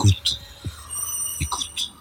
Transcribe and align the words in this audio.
Écoute. 0.00 0.40
Écoute. 1.42 1.92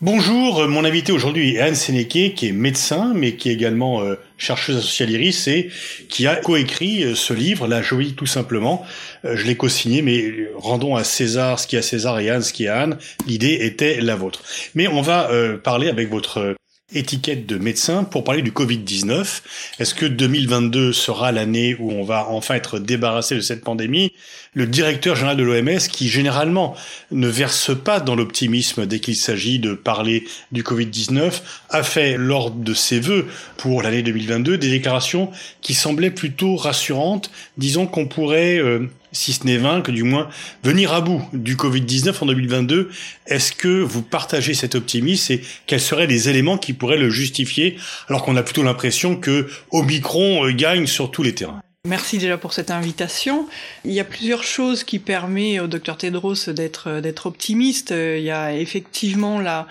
Bonjour, 0.00 0.66
mon 0.66 0.84
invité 0.84 1.12
aujourd'hui 1.12 1.54
est 1.54 1.60
Anne 1.60 1.76
Sénéqué, 1.76 2.34
qui 2.34 2.48
est 2.48 2.52
médecin, 2.52 3.12
mais 3.14 3.36
qui 3.36 3.48
est 3.48 3.52
également 3.52 4.02
euh, 4.02 4.16
chercheuse 4.38 4.78
associée 4.78 5.06
à 5.06 5.08
l'IRIS 5.08 5.46
et 5.46 5.70
qui 6.08 6.26
a 6.26 6.34
coécrit 6.34 7.04
euh, 7.04 7.14
ce 7.14 7.32
livre, 7.32 7.68
La 7.68 7.80
Jolie 7.80 8.14
tout 8.14 8.26
simplement. 8.26 8.84
Euh, 9.24 9.36
je 9.36 9.46
l'ai 9.46 9.56
co-signé, 9.56 10.02
mais 10.02 10.48
rendons 10.56 10.96
à 10.96 11.04
César 11.04 11.60
ce 11.60 11.68
qui 11.68 11.76
est 11.76 11.78
à 11.78 11.82
César 11.82 12.18
et 12.18 12.28
Anne 12.28 12.42
ce 12.42 12.52
qui 12.52 12.64
est 12.64 12.68
à 12.68 12.80
Anne. 12.80 12.98
L'idée 13.28 13.58
était 13.60 14.00
la 14.00 14.16
vôtre. 14.16 14.42
Mais 14.74 14.88
on 14.88 15.00
va 15.00 15.30
parler 15.62 15.88
avec 15.88 16.10
votre 16.10 16.56
étiquette 16.94 17.44
de 17.44 17.58
médecin 17.58 18.04
pour 18.04 18.24
parler 18.24 18.40
du 18.40 18.50
Covid-19. 18.50 19.42
Est-ce 19.78 19.94
que 19.94 20.06
2022 20.06 20.94
sera 20.94 21.32
l'année 21.32 21.76
où 21.78 21.92
on 21.92 22.02
va 22.02 22.28
enfin 22.28 22.54
être 22.54 22.78
débarrassé 22.78 23.34
de 23.34 23.40
cette 23.40 23.62
pandémie? 23.62 24.12
Le 24.54 24.66
directeur 24.66 25.14
général 25.14 25.36
de 25.36 25.42
l'OMS, 25.42 25.78
qui 25.90 26.08
généralement 26.08 26.74
ne 27.10 27.28
verse 27.28 27.76
pas 27.76 28.00
dans 28.00 28.16
l'optimisme 28.16 28.86
dès 28.86 29.00
qu'il 29.00 29.16
s'agit 29.16 29.58
de 29.58 29.74
parler 29.74 30.24
du 30.50 30.62
Covid-19, 30.62 31.42
a 31.68 31.82
fait 31.82 32.16
lors 32.16 32.50
de 32.50 32.72
ses 32.72 33.00
vœux 33.00 33.26
pour 33.58 33.82
l'année 33.82 34.02
2022 34.02 34.56
des 34.56 34.70
déclarations 34.70 35.30
qui 35.60 35.74
semblaient 35.74 36.10
plutôt 36.10 36.56
rassurantes. 36.56 37.30
Disons 37.58 37.86
qu'on 37.86 38.06
pourrait 38.06 38.58
euh, 38.58 38.88
si 39.12 39.32
ce 39.32 39.44
n'est 39.44 39.58
vaincre, 39.58 39.90
du 39.90 40.02
moins 40.02 40.28
venir 40.62 40.92
à 40.92 41.00
bout 41.00 41.22
du 41.32 41.56
Covid-19 41.56 42.14
en 42.20 42.26
2022. 42.26 42.90
Est-ce 43.26 43.52
que 43.52 43.80
vous 43.80 44.02
partagez 44.02 44.54
cet 44.54 44.74
optimisme 44.74 45.34
et 45.34 45.42
quels 45.66 45.80
seraient 45.80 46.06
les 46.06 46.28
éléments 46.28 46.58
qui 46.58 46.72
pourraient 46.72 46.98
le 46.98 47.10
justifier 47.10 47.76
alors 48.08 48.24
qu'on 48.24 48.36
a 48.36 48.42
plutôt 48.42 48.62
l'impression 48.62 49.16
que 49.16 49.48
Omicron 49.70 50.46
euh, 50.46 50.52
gagne 50.52 50.86
sur 50.86 51.10
tous 51.10 51.22
les 51.22 51.34
terrains? 51.34 51.60
Merci 51.86 52.18
déjà 52.18 52.36
pour 52.36 52.52
cette 52.52 52.70
invitation. 52.70 53.48
Il 53.84 53.92
y 53.92 54.00
a 54.00 54.04
plusieurs 54.04 54.42
choses 54.42 54.84
qui 54.84 54.98
permettent 54.98 55.60
au 55.60 55.66
docteur 55.68 55.96
Tedros 55.96 56.34
d'être 56.48 57.00
d'être 57.00 57.26
optimiste. 57.26 57.90
Il 57.96 58.22
y 58.22 58.30
a 58.30 58.54
effectivement 58.54 59.40
la 59.40 59.66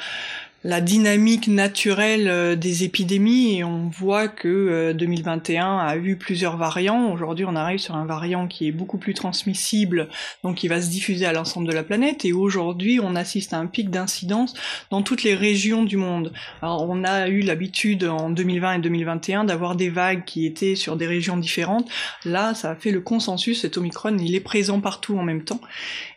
la 0.63 0.81
dynamique 0.81 1.47
naturelle 1.47 2.27
euh, 2.27 2.55
des 2.55 2.83
épidémies 2.83 3.57
et 3.57 3.63
on 3.63 3.89
voit 3.89 4.27
que 4.27 4.91
2021 4.93 5.65
euh, 5.65 5.79
a 5.81 5.97
eu 5.97 6.15
plusieurs 6.15 6.57
variants. 6.57 7.11
Aujourd'hui, 7.13 7.45
on 7.45 7.55
arrive 7.55 7.79
sur 7.79 7.95
un 7.95 8.05
variant 8.05 8.47
qui 8.47 8.67
est 8.67 8.71
beaucoup 8.71 8.97
plus 8.97 9.13
transmissible, 9.13 10.09
donc 10.43 10.55
qui 10.55 10.67
va 10.67 10.81
se 10.81 10.89
diffuser 10.89 11.25
à 11.25 11.33
l'ensemble 11.33 11.67
de 11.67 11.73
la 11.73 11.83
planète. 11.83 12.25
Et 12.25 12.33
aujourd'hui, 12.33 12.99
on 13.01 13.15
assiste 13.15 13.53
à 13.53 13.57
un 13.57 13.67
pic 13.67 13.91
d'incidence 13.91 14.55
dans 14.89 15.03
toutes 15.03 15.23
les 15.23 15.35
régions 15.35 15.83
du 15.83 15.97
monde. 15.97 16.33
Alors, 16.61 16.87
on 16.89 17.03
a 17.03 17.27
eu 17.27 17.41
l'habitude 17.41 18.05
en 18.05 18.29
2020 18.31 18.73
et 18.73 18.79
2021 18.79 19.43
d'avoir 19.43 19.75
des 19.75 19.89
vagues 19.89 20.25
qui 20.25 20.45
étaient 20.45 20.75
sur 20.75 20.95
des 20.95 21.07
régions 21.07 21.37
différentes. 21.37 21.87
Là, 22.25 22.55
ça 22.55 22.71
a 22.71 22.75
fait 22.75 22.91
le 22.91 23.01
consensus. 23.01 23.61
Cet 23.61 23.77
Omicron, 23.77 24.17
il 24.17 24.33
est 24.33 24.39
présent 24.39 24.81
partout 24.81 25.17
en 25.17 25.23
même 25.23 25.43
temps. 25.43 25.61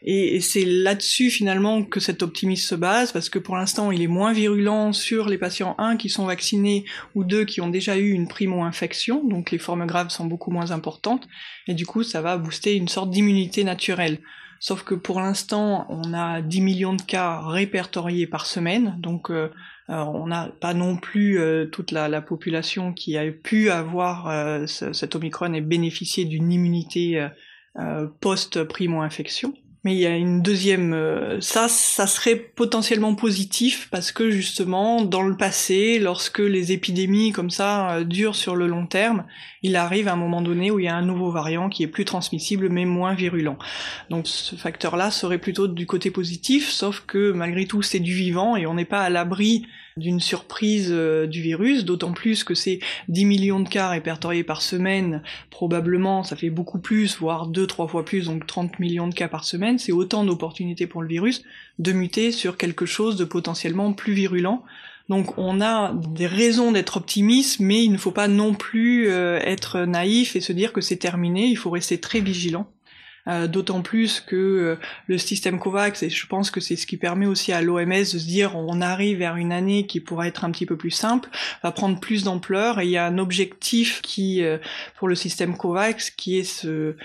Et, 0.03 0.41
c'est 0.41 0.65
là-dessus 0.65 1.31
finalement 1.31 1.83
que 1.83 2.01
cet 2.01 2.23
optimisme 2.23 2.67
se 2.67 2.75
base, 2.75 3.13
parce 3.13 3.29
que 3.29 3.39
pour 3.39 3.57
l'instant, 3.57 3.91
il 3.91 4.01
est 4.01 4.07
moins 4.07 4.30
virulent 4.33 4.93
sur 4.93 5.29
les 5.29 5.39
patients 5.39 5.75
1 5.79 5.97
qui 5.97 6.09
sont 6.09 6.27
vaccinés 6.27 6.85
ou 7.15 7.25
2 7.25 7.45
qui 7.45 7.61
ont 7.61 7.69
déjà 7.69 7.97
eu 7.97 8.11
une 8.11 8.29
primo-infection, 8.29 9.25
donc 9.27 9.51
les 9.51 9.59
formes 9.59 9.87
graves 9.87 10.11
sont 10.11 10.27
beaucoup 10.27 10.51
moins 10.51 10.71
importantes, 10.71 11.27
et 11.67 11.75
du 11.75 11.87
coup, 11.87 12.03
ça 12.03 12.21
va 12.21 12.37
booster 12.37 12.77
une 12.77 12.89
sorte 12.89 13.11
d'immunité 13.11 13.65
naturelle. 13.65 14.19
Sauf 14.63 14.85
que 14.85 14.95
pour 14.95 15.21
l'instant, 15.21 15.87
on 15.89 16.13
a 16.13 16.43
10 16.43 16.61
millions 16.61 16.93
de 16.93 17.01
cas 17.01 17.41
répertoriés 17.41 18.27
par 18.27 18.45
semaine, 18.45 18.95
donc 18.99 19.31
euh, 19.31 19.51
euh, 19.89 19.95
on 19.95 20.27
n'a 20.27 20.51
pas 20.61 20.75
non 20.75 20.99
plus 20.99 21.41
euh, 21.41 21.65
toute 21.65 21.93
la, 21.93 22.21
population 22.21 22.93
qui 22.93 23.17
a 23.17 23.33
pu 23.33 23.71
avoir 23.71 24.31
cet 24.69 25.17
Omicron 25.17 25.55
et 25.55 25.63
bénéficier 25.63 26.27
d'une 26.27 26.53
immunité 26.53 27.27
post-primo-infection. 28.21 29.55
Mais 29.83 29.95
il 29.95 29.99
y 29.99 30.07
a 30.07 30.15
une 30.15 30.43
deuxième, 30.43 30.93
euh, 30.93 31.41
ça, 31.41 31.67
ça 31.69 32.07
serait 32.07 32.37
potentiellement 32.37 33.15
positif 33.15 33.89
parce 33.91 34.13
que 34.13 34.31
justement, 34.31 35.03
dans 35.03 35.23
le 35.23 35.39
passé, 35.39 35.99
lorsque 35.99 36.41
les 36.41 36.73
épidémies 36.73 37.33
comme 37.33 37.49
ça 37.49 37.93
euh, 37.93 38.05
durent 38.05 38.37
sur 38.37 38.57
le 38.57 38.67
long 38.67 38.87
terme, 38.87 39.25
il 39.63 39.77
arrive 39.77 40.09
à 40.09 40.13
un 40.13 40.17
moment 40.17 40.43
donné 40.43 40.71
où 40.71 40.79
il 40.79 40.85
y 40.85 40.89
a 40.89 40.95
un 40.95 41.05
nouveau 41.05 41.31
variant 41.31 41.71
qui 41.71 41.83
est 41.83 41.89
plus 41.89 42.05
transmissible 42.05 42.69
mais 42.69 42.85
moins 42.85 43.15
virulent. 43.15 43.59
Donc 44.11 44.27
ce 44.27 44.55
facteur-là 44.55 45.11
serait 45.11 45.39
plutôt 45.39 45.67
du 45.67 45.87
côté 45.87 46.11
positif, 46.11 46.69
sauf 46.69 47.05
que 47.07 47.33
malgré 47.33 47.65
tout 47.65 47.81
c'est 47.81 48.01
du 48.01 48.13
vivant 48.13 48.57
et 48.57 48.67
on 48.67 48.75
n'est 48.75 48.85
pas 48.85 49.01
à 49.01 49.09
l'abri 49.09 49.67
d'une 50.01 50.19
surprise 50.19 50.89
euh, 50.91 51.27
du 51.27 51.41
virus, 51.41 51.85
d'autant 51.85 52.13
plus 52.13 52.43
que 52.43 52.55
c'est 52.55 52.81
10 53.09 53.25
millions 53.25 53.61
de 53.61 53.69
cas 53.69 53.89
répertoriés 53.89 54.43
par 54.43 54.63
semaine, 54.63 55.23
probablement 55.51 56.25
ça 56.25 56.35
fait 56.35 56.51
beaucoup 56.51 56.81
plus, 56.81 57.19
voire 57.19 57.49
2-3 57.49 57.89
fois 57.89 58.05
plus, 58.05 58.27
donc 58.27 58.47
30 58.47 58.81
millions 58.81 59.07
de 59.07 59.15
cas 59.15 59.29
par 59.29 59.45
semaine, 59.45 59.79
c'est 59.79 59.93
autant 59.93 60.25
d'opportunités 60.25 60.87
pour 60.87 61.03
le 61.03 61.09
virus 61.09 61.45
de 61.79 61.93
muter 61.93 62.33
sur 62.33 62.57
quelque 62.57 62.87
chose 62.87 63.17
de 63.17 63.25
potentiellement 63.25 63.93
plus 63.93 64.13
virulent. 64.13 64.65
Donc 65.09 65.37
on 65.39 65.61
a 65.61 65.93
des 65.93 66.27
raisons 66.27 66.73
d'être 66.73 66.97
optimiste, 66.97 67.59
mais 67.61 67.85
il 67.85 67.93
ne 67.93 67.99
faut 67.99 68.13
pas 68.13 68.29
non 68.29 68.55
plus 68.55 69.11
euh, 69.11 69.39
être 69.43 69.81
naïf 69.81 70.37
et 70.37 70.41
se 70.41 70.53
dire 70.53 70.73
que 70.73 70.81
c'est 70.81 70.97
terminé, 70.97 71.47
il 71.47 71.57
faut 71.57 71.71
rester 71.71 71.99
très 71.99 72.21
vigilant. 72.21 72.71
Euh, 73.31 73.47
d'autant 73.47 73.81
plus 73.81 74.21
que 74.21 74.35
euh, 74.35 74.77
le 75.07 75.17
système 75.17 75.61
COVAX, 75.61 76.03
et 76.03 76.11
je 76.11 76.27
pense 76.27 76.51
que 76.51 76.59
c'est 76.59 76.75
ce 76.75 76.85
qui 76.85 76.97
permet 76.97 77.27
aussi 77.27 77.53
à 77.53 77.63
l'OMS 77.63 77.89
de 77.89 78.05
se 78.05 78.27
dire 78.27 78.57
on 78.57 78.81
arrive 78.81 79.19
vers 79.19 79.37
une 79.37 79.53
année 79.53 79.87
qui 79.87 80.01
pourra 80.01 80.27
être 80.27 80.45
un 80.45 80.51
petit 80.51 80.67
peu 80.67 80.77
plus 80.77 80.91
simple, 80.91 81.29
va 81.63 81.71
prendre 81.71 82.01
plus 82.01 82.25
d'ampleur, 82.25 82.81
et 82.81 82.87
il 82.87 82.91
y 82.91 82.97
a 82.97 83.07
un 83.07 83.19
objectif 83.19 84.03
qui, 84.03 84.43
euh, 84.43 84.59
pour 84.97 85.07
le 85.07 85.15
système 85.15 85.57
COVAX, 85.57 86.11
qui 86.11 86.39
est 86.39 86.45
ce 86.45 86.97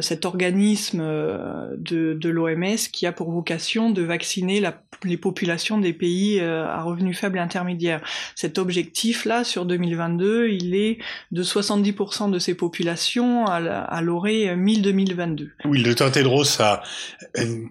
cet 0.00 0.24
organisme 0.24 1.00
euh, 1.00 1.74
de, 1.76 2.14
de 2.14 2.28
l'OMS 2.28 2.76
qui 2.92 3.06
a 3.06 3.12
pour 3.12 3.32
vocation 3.32 3.90
de 3.90 4.02
vacciner 4.02 4.60
la, 4.60 4.80
les 5.02 5.16
populations 5.16 5.78
des 5.78 5.92
pays 5.92 6.38
euh, 6.40 6.66
à 6.66 6.82
revenus 6.82 7.18
faibles 7.18 7.38
et 7.38 7.40
intermédiaires. 7.40 8.00
Cet 8.36 8.58
objectif-là, 8.58 9.42
sur 9.42 9.66
2022, 9.66 10.48
il 10.48 10.74
est 10.76 10.98
de 11.32 11.42
70% 11.42 12.30
de 12.30 12.38
ces 12.38 12.54
populations 12.54 13.46
à, 13.46 14.00
l'orée 14.02 14.54
1000-2022. 14.56 15.48
Oui, 15.64 15.78
le 15.78 15.84
docteur 15.84 16.12
Tedros 16.12 16.60
a 16.60 16.82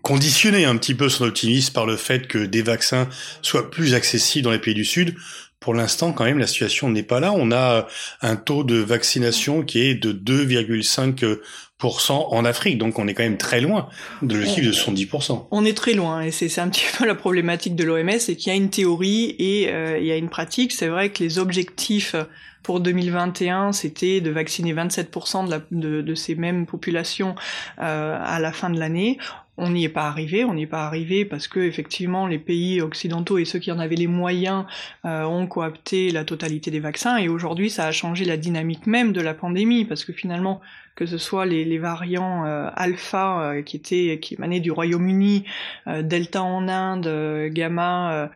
conditionné 0.01 0.65
un 0.65 0.75
petit 0.77 0.95
peu 0.95 1.09
son 1.09 1.25
optimisme 1.25 1.73
par 1.73 1.85
le 1.85 1.95
fait 1.95 2.27
que 2.27 2.39
des 2.39 2.61
vaccins 2.61 3.07
soient 3.41 3.69
plus 3.69 3.93
accessibles 3.93 4.43
dans 4.43 4.51
les 4.51 4.59
pays 4.59 4.73
du 4.73 4.85
Sud 4.85 5.15
pour 5.61 5.75
l'instant, 5.75 6.11
quand 6.11 6.23
même, 6.23 6.39
la 6.39 6.47
situation 6.47 6.89
n'est 6.89 7.03
pas 7.03 7.19
là. 7.19 7.33
On 7.33 7.51
a 7.51 7.87
un 8.21 8.35
taux 8.35 8.63
de 8.63 8.77
vaccination 8.77 9.61
qui 9.61 9.81
est 9.81 9.93
de 9.93 10.11
2,5 10.11 11.37
en 11.83 12.45
Afrique, 12.45 12.77
donc 12.77 12.99
on 12.99 13.07
est 13.07 13.13
quand 13.13 13.23
même 13.23 13.37
très 13.37 13.61
loin 13.61 13.89
de 14.21 14.35
le 14.35 14.45
chiffre 14.45 14.67
de 14.67 14.71
70%. 14.71 15.47
On 15.51 15.65
est 15.65 15.75
très 15.75 15.93
loin, 15.93 16.21
et 16.21 16.31
c'est 16.31 16.59
un 16.59 16.69
petit 16.69 16.85
peu 16.97 17.05
la 17.05 17.15
problématique 17.15 17.75
de 17.75 17.83
l'OMS, 17.83 18.19
c'est 18.19 18.35
qu'il 18.35 18.51
y 18.51 18.53
a 18.53 18.57
une 18.57 18.69
théorie 18.69 19.35
et 19.39 19.69
euh, 19.69 19.97
il 19.99 20.05
y 20.05 20.11
a 20.11 20.17
une 20.17 20.29
pratique. 20.29 20.71
C'est 20.71 20.87
vrai 20.87 21.09
que 21.09 21.23
les 21.23 21.39
objectifs 21.39 22.15
pour 22.63 22.79
2021, 22.79 23.71
c'était 23.71 24.21
de 24.21 24.29
vacciner 24.29 24.73
27% 24.73 25.45
de, 25.45 25.51
la, 25.51 25.61
de, 25.71 26.01
de, 26.01 26.15
ces 26.15 26.35
mêmes 26.35 26.65
populations 26.65 27.35
euh, 27.79 28.17
à 28.21 28.39
la 28.39 28.51
fin 28.51 28.69
de 28.69 28.79
l'année. 28.79 29.17
On 29.57 29.69
n'y 29.69 29.83
est 29.83 29.89
pas 29.89 30.07
arrivé, 30.07 30.43
on 30.45 30.53
n'y 30.53 30.63
est 30.63 30.67
pas 30.67 30.85
arrivé 30.85 31.25
parce 31.25 31.47
que 31.47 31.59
effectivement 31.59 32.25
les 32.25 32.39
pays 32.39 32.81
occidentaux 32.81 33.37
et 33.37 33.45
ceux 33.45 33.59
qui 33.59 33.71
en 33.71 33.79
avaient 33.79 33.95
les 33.95 34.07
moyens 34.07 34.65
euh, 35.05 35.23
ont 35.23 35.45
coopté 35.45 36.09
la 36.09 36.23
totalité 36.23 36.71
des 36.71 36.79
vaccins 36.79 37.17
et 37.17 37.27
aujourd'hui 37.27 37.69
ça 37.69 37.85
a 37.85 37.91
changé 37.91 38.25
la 38.25 38.37
dynamique 38.37 38.87
même 38.87 39.11
de 39.11 39.21
la 39.21 39.33
pandémie 39.33 39.85
parce 39.85 40.05
que 40.05 40.13
finalement 40.13 40.61
que 40.95 41.05
ce 41.05 41.17
soit 41.17 41.45
les, 41.45 41.77
variants 41.77 42.45
euh, 42.45 42.69
alpha 42.75 43.41
euh, 43.41 43.61
qui 43.61 43.77
étaient 43.77 44.19
qui 44.21 44.35
émanaient 44.35 44.59
du 44.59 44.71
Royaume-Uni, 44.71 45.45
euh, 45.87 46.01
delta 46.01 46.43
en 46.43 46.67
Inde, 46.67 47.49
gamma 47.51 48.29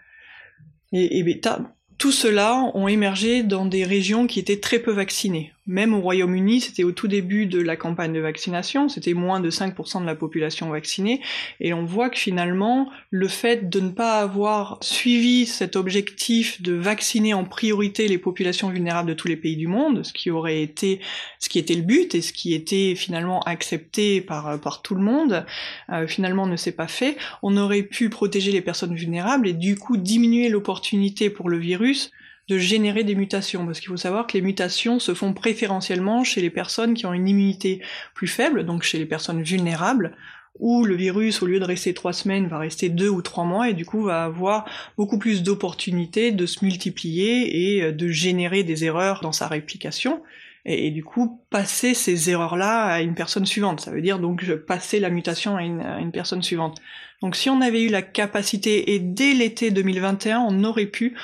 et, 0.92 1.20
et 1.20 1.24
bêta, 1.24 1.60
tout 1.98 2.12
cela 2.12 2.72
ont 2.74 2.88
émergé 2.88 3.44
dans 3.44 3.66
des 3.66 3.84
régions 3.84 4.28
qui 4.28 4.40
étaient 4.40 4.60
très 4.60 4.80
peu 4.80 4.92
vaccinées. 4.92 5.54
Même 5.68 5.96
au 5.96 6.00
Royaume-Uni, 6.00 6.62
c'était 6.62 6.84
au 6.84 6.92
tout 6.92 7.08
début 7.08 7.48
de 7.48 7.60
la 7.60 7.76
campagne 7.76 8.14
de 8.14 8.20
vaccination, 8.20 8.88
c'était 8.88 9.16
moins 9.16 9.40
de 9.40 9.50
5% 9.50 10.02
de 10.02 10.06
la 10.06 10.14
population 10.14 10.70
vaccinée, 10.70 11.22
et 11.60 11.74
on 11.74 11.86
voit 11.86 12.12
que 12.12 12.20
finalement, 12.20 12.92
le 13.10 13.28
fait 13.28 13.68
de 13.68 13.80
ne 13.80 13.90
pas 13.90 14.20
avoir 14.20 14.78
suivi 14.82 15.48
cet 15.48 15.76
objectif 15.76 16.62
de 16.62 16.74
vacciner 16.74 17.34
en 17.34 17.46
priorité 17.46 18.08
les 18.08 18.20
populations 18.20 18.70
vulnérables 18.70 19.10
de 19.10 19.16
tous 19.16 19.28
les 19.28 19.38
pays 19.38 19.58
du 19.58 19.66
monde, 19.66 20.04
ce 20.06 20.14
qui 20.14 20.30
aurait 20.30 20.62
été, 20.62 21.00
ce 21.40 21.50
qui 21.50 21.58
était 21.58 21.74
le 21.74 21.82
but 21.82 22.14
et 22.14 22.22
ce 22.22 22.32
qui 22.32 22.54
était 22.54 22.94
finalement 22.94 23.42
accepté 23.42 24.22
par, 24.22 24.60
par 24.62 24.84
tout 24.84 24.94
le 24.94 25.02
monde, 25.02 25.48
euh, 25.90 26.08
finalement 26.08 26.46
ne 26.46 26.58
s'est 26.58 26.74
pas 26.74 26.88
fait. 26.88 27.18
On 27.42 27.58
aurait 27.58 27.82
pu 27.82 28.10
protéger 28.10 28.52
les 28.52 28.62
personnes 28.62 28.94
vulnérables 28.94 29.48
et 29.48 29.54
du 29.54 29.76
coup 29.76 29.98
diminuer 29.98 30.50
l'opportunité 30.50 31.32
pour 31.32 31.50
le 31.50 31.58
virus 31.58 32.12
de 32.48 32.58
générer 32.58 33.04
des 33.04 33.16
mutations, 33.16 33.66
parce 33.66 33.80
qu'il 33.80 33.90
faut 33.90 33.98
savoir 33.98 34.28
que 34.28 34.34
les 34.34 34.42
mutations 34.42 35.00
se 35.00 35.14
font 35.14 35.34
préférentiellement 35.34 36.24
chez 36.24 36.42
les 36.42 36.50
personnes 36.50 36.94
qui 36.94 37.06
ont 37.06 37.14
une 37.14 37.28
immunité 37.28 37.82
plus 38.14 38.28
faible, 38.28 38.66
donc 38.66 38.84
chez 38.84 39.00
les 39.00 39.06
personnes 39.06 39.42
vulnérables, 39.42 40.16
où 40.60 40.86
le 40.86 40.96
virus, 40.96 41.42
au 41.42 41.48
lieu 41.48 41.60
de 41.60 41.66
rester 41.66 41.94
trois 41.94 42.14
semaines, 42.14 42.48
va 42.48 42.60
rester 42.60 42.90
deux 42.90 43.10
ou 43.10 43.22
trois 43.22 43.44
mois, 43.44 43.70
et 43.70 43.74
du 43.74 43.86
coup 43.86 44.04
va 44.04 44.24
avoir 44.24 44.66
beaucoup 44.96 45.18
plus 45.18 45.44
d'opportunités 45.44 46.32
de 46.32 46.46
se 46.46 46.64
multiplier 46.64 47.76
et 47.76 47.84
euh, 47.84 47.92
de 47.92 48.10
générer 48.10 48.64
des 48.64 48.86
erreurs 48.86 49.22
dans 49.22 49.34
sa 49.34 49.48
réplication, 49.48 50.22
et, 50.66 50.90
du 50.90 51.04
coup 51.04 51.42
passer 51.52 51.94
ces 51.94 52.30
erreurs-là 52.30 52.86
à 52.86 53.02
une 53.02 53.14
personne 53.14 53.46
suivante. 53.46 53.82
Ça 53.82 53.92
veut 53.92 54.02
dire 54.02 54.20
donc 54.20 54.50
passer 54.68 55.00
la 55.00 55.10
mutation 55.10 55.56
à 55.56 55.64
une, 55.64 55.82
à 55.82 56.00
une 56.00 56.12
personne 56.12 56.42
suivante. 56.42 56.82
Donc 57.22 57.36
si 57.36 57.50
on 57.50 57.62
avait 57.62 57.84
eu 57.84 57.90
la 57.90 58.02
capacité, 58.02 58.94
et 58.94 59.00
dès 59.00 59.34
l'été 59.34 59.72
2021, 59.72 60.40
on 60.40 60.64
aurait 60.64 60.88
pu, 60.88 61.16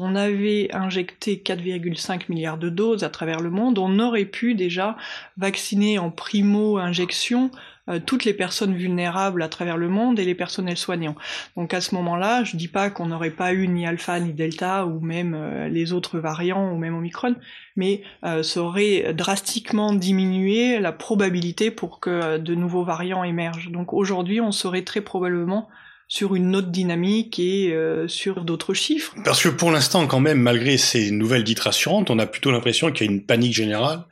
on 0.00 0.14
avait 0.14 0.68
injecté 0.72 1.42
4,5 1.44 2.22
milliards 2.28 2.58
de 2.58 2.68
doses 2.68 3.04
à 3.04 3.10
travers 3.10 3.40
le 3.40 3.50
monde, 3.50 3.78
on 3.78 3.98
aurait 3.98 4.24
pu 4.24 4.54
déjà 4.54 4.96
vacciner 5.36 5.98
en 5.98 6.10
primo-injection 6.10 7.50
euh, 7.88 7.98
toutes 8.04 8.24
les 8.24 8.34
personnes 8.34 8.74
vulnérables 8.74 9.42
à 9.42 9.48
travers 9.48 9.76
le 9.76 9.88
monde 9.88 10.18
et 10.18 10.24
les 10.24 10.34
personnels 10.34 10.76
soignants. 10.76 11.16
Donc 11.56 11.74
à 11.74 11.80
ce 11.80 11.94
moment-là, 11.94 12.44
je 12.44 12.56
dis 12.56 12.68
pas 12.68 12.90
qu'on 12.90 13.06
n'aurait 13.06 13.30
pas 13.30 13.52
eu 13.52 13.68
ni 13.68 13.86
alpha 13.86 14.20
ni 14.20 14.32
delta 14.32 14.86
ou 14.86 15.00
même 15.00 15.34
euh, 15.34 15.68
les 15.68 15.92
autres 15.92 16.18
variants 16.18 16.72
ou 16.72 16.78
même 16.78 16.94
omicron, 16.94 17.34
mais 17.76 18.02
euh, 18.24 18.42
ça 18.42 18.62
aurait 18.62 19.12
drastiquement 19.12 19.92
diminué 19.92 20.78
la 20.78 20.92
probabilité 20.92 21.70
pour 21.70 22.00
que 22.00 22.38
de 22.38 22.54
nouveaux 22.54 22.84
variants 22.84 23.24
émergent. 23.24 23.70
Donc 23.70 23.92
aujourd'hui, 23.92 24.40
on 24.40 24.52
serait 24.52 24.82
très 24.82 25.00
probablement 25.00 25.68
sur 26.10 26.34
une 26.34 26.56
autre 26.56 26.70
dynamique 26.72 27.38
et 27.38 27.72
euh, 27.72 28.08
sur 28.08 28.44
d'autres 28.44 28.74
chiffres. 28.74 29.14
Parce 29.24 29.44
que 29.44 29.48
pour 29.48 29.70
l'instant, 29.70 30.08
quand 30.08 30.18
même, 30.18 30.40
malgré 30.40 30.76
ces 30.76 31.12
nouvelles 31.12 31.44
dites 31.44 31.60
rassurantes, 31.60 32.10
on 32.10 32.18
a 32.18 32.26
plutôt 32.26 32.50
l'impression 32.50 32.90
qu'il 32.90 33.06
y 33.06 33.08
a 33.08 33.12
une 33.12 33.22
panique 33.22 33.54
générale. 33.54 34.02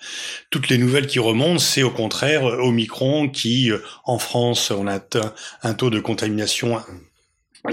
Toutes 0.48 0.68
les 0.68 0.78
nouvelles 0.78 1.08
qui 1.08 1.18
remontent, 1.18 1.58
c'est 1.58 1.82
au 1.82 1.90
contraire 1.90 2.44
Omicron 2.44 3.28
qui, 3.28 3.72
euh, 3.72 3.78
en 4.04 4.20
France, 4.20 4.70
on 4.70 4.86
a 4.86 4.92
atteint 4.92 5.34
un 5.64 5.74
taux 5.74 5.90
de 5.90 5.98
contamination 5.98 6.78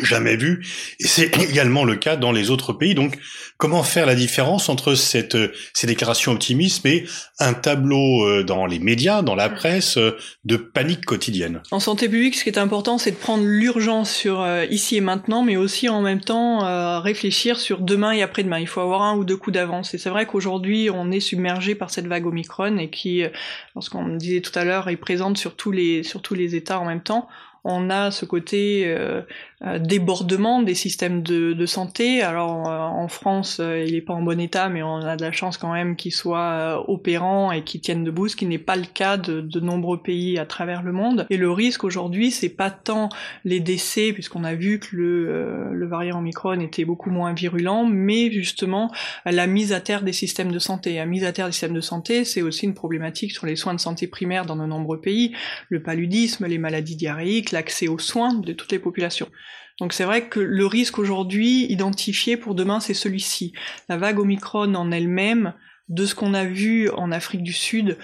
jamais 0.04 0.36
vu. 0.36 0.66
Et 1.00 1.08
c'est 1.08 1.36
également 1.50 1.84
le 1.84 1.96
cas 1.96 2.16
dans 2.16 2.32
les 2.32 2.50
autres 2.50 2.74
pays. 2.74 2.96
Donc, 2.96 3.18
comment 3.58 3.84
faire 3.84 4.06
la 4.06 4.16
différence 4.16 4.70
entre 4.70 4.96
cette, 4.96 5.38
ces 5.74 5.88
déclarations 5.88 6.32
optimistes 6.32 6.86
et 6.86 7.06
un 7.40 7.54
tableau 7.54 8.26
euh, 8.26 8.44
dans 8.44 8.66
les 8.66 8.80
médias, 8.80 9.22
dans 9.22 9.36
la 9.36 9.50
presse, 9.50 9.98
euh, 9.98 10.18
de 10.44 10.58
panique 10.58 11.06
quotidienne? 11.06 11.62
En 11.72 11.80
santé 11.80 12.10
publique, 12.10 12.36
ce 12.36 12.44
qui 12.44 12.50
est 12.50 12.58
important, 12.58 12.98
c'est 12.98 13.12
de 13.12 13.16
prendre 13.16 13.44
l'urgence 13.44 14.12
sur 14.12 14.42
euh, 14.42 14.66
ici 14.70 14.98
et 14.98 15.02
maintenant, 15.02 15.44
mais 15.44 15.58
aussi 15.58 15.90
en 15.90 16.02
même 16.02 16.22
temps 16.22 16.46
réfléchir 17.02 17.60
sur 17.60 17.80
demain 17.80 18.12
et 18.12 18.22
après-demain. 18.22 18.60
Il 18.60 18.68
faut 18.68 18.82
avoir 18.82 19.02
un 19.02 19.16
ou 19.16 19.24
deux 19.24 19.38
coups 19.38 19.54
d'avance. 19.54 19.94
Et 19.94 19.98
c'est 19.98 20.10
vrai 20.10 20.26
qu'aujourd'hui, 20.26 20.90
on 20.90 21.12
est 21.12 21.20
submergé 21.20 21.76
par 21.76 21.90
cette 21.90 22.08
vague 22.08 22.26
Omicron 22.26 22.78
et 22.78 22.90
qui, 22.90 23.24
lorsqu'on 23.76 24.16
disait 24.16 24.42
tout 24.42 24.58
à 24.58 24.64
l'heure, 24.64 24.90
est 24.90 24.96
présente 24.96 25.38
sur 25.38 25.56
tous 25.56 25.72
les, 25.72 26.04
sur 26.04 26.22
tous 26.22 26.34
les 26.34 26.56
États 26.56 26.80
en 26.80 26.86
même 26.86 27.02
temps 27.02 27.28
on 27.66 27.90
a 27.90 28.12
ce 28.12 28.26
côté 28.26 28.84
euh, 28.86 29.22
euh, 29.55 29.55
débordement 29.80 30.62
des 30.62 30.76
systèmes 30.76 31.24
de, 31.24 31.66
santé. 31.66 32.22
Alors 32.22 32.70
euh, 32.70 32.78
en 32.78 33.08
France, 33.08 33.60
il 33.60 33.94
n'est 33.94 34.02
pas 34.02 34.14
en 34.14 34.22
bon 34.22 34.40
état, 34.40 34.70
mais 34.70 34.84
on 34.84 34.98
a 34.98 35.16
de 35.16 35.22
la 35.22 35.32
chance 35.32 35.58
quand 35.58 35.74
même 35.74 35.96
qu'il 35.96 36.12
soit 36.12 36.84
opérant 36.90 37.52
et 37.52 37.64
qu'il 37.64 37.82
tienne 37.82 38.04
debout, 38.04 38.28
ce 38.28 38.36
qui 38.36 38.46
n'est 38.46 38.60
pas 38.60 38.76
le 38.76 38.86
cas 38.86 39.18
de, 39.18 39.42
de, 39.42 39.60
nombreux 39.60 40.02
pays 40.02 40.38
à 40.38 40.46
travers 40.46 40.84
le 40.84 40.92
monde. 40.92 41.26
Et 41.30 41.38
le 41.38 41.50
risque 41.52 41.84
aujourd'hui, 41.84 42.32
c'est 42.32 42.50
pas 42.50 42.70
tant 42.70 43.10
les 43.46 43.60
décès, 43.60 44.14
puisqu'on 44.14 44.44
a 44.44 44.54
vu 44.54 44.80
que 44.80 44.96
le, 44.96 45.74
le 45.74 45.88
variant 45.88 46.20
Omicron 46.20 46.60
était 46.60 46.86
beaucoup 46.86 47.10
moins 47.10 47.34
virulent, 47.34 47.86
mais 47.86 48.32
justement 48.32 48.92
la 49.26 49.48
mise 49.48 49.74
à 49.74 49.80
terre 49.80 50.04
des 50.04 50.14
systèmes 50.14 50.52
de 50.52 50.60
santé. 50.60 50.96
La 50.96 51.06
mise 51.06 51.24
à 51.24 51.32
terre 51.32 51.48
des 51.48 51.52
systèmes 51.54 51.74
de 51.74 51.82
santé, 51.82 52.26
c'est 52.26 52.42
aussi 52.42 52.66
une 52.66 52.74
problématique 52.74 53.32
sur 53.32 53.46
les 53.46 53.56
soins 53.56 53.74
de 53.74 53.80
santé 53.80 54.08
primaires 54.08 54.46
dans 54.46 54.56
de 54.56 54.66
nombreux 54.66 55.02
pays, 55.02 55.34
le 55.70 55.82
paludisme, 55.82 56.46
les 56.46 56.58
maladies 56.58 56.96
diarrhéiques, 56.96 57.52
l'accès 57.52 57.88
aux 57.88 58.00
soins 58.00 58.34
de 58.34 58.54
toutes 58.54 58.72
les 58.72 58.80
populations. 58.80 59.28
Donc 59.80 59.94
c'est 59.94 60.06
vrai 60.06 60.28
que 60.30 60.40
le 60.40 60.66
risque 60.66 61.00
aujourd'hui 61.00 61.66
identifié 61.66 62.38
pour 62.38 62.56
demain, 62.56 62.80
c'est 62.80 62.94
celui-ci. 62.94 63.54
La 63.90 63.98
vague 63.98 64.20
Omicron 64.20 64.74
en 64.76 64.92
elle-même, 64.92 65.54
de 65.90 66.06
ce 66.06 66.16
qu'on 66.16 66.34
a 66.34 66.46
vu 66.46 66.90
en 66.90 67.12
Afrique 67.12 67.44
du 67.44 67.54
Sud, 67.54 67.98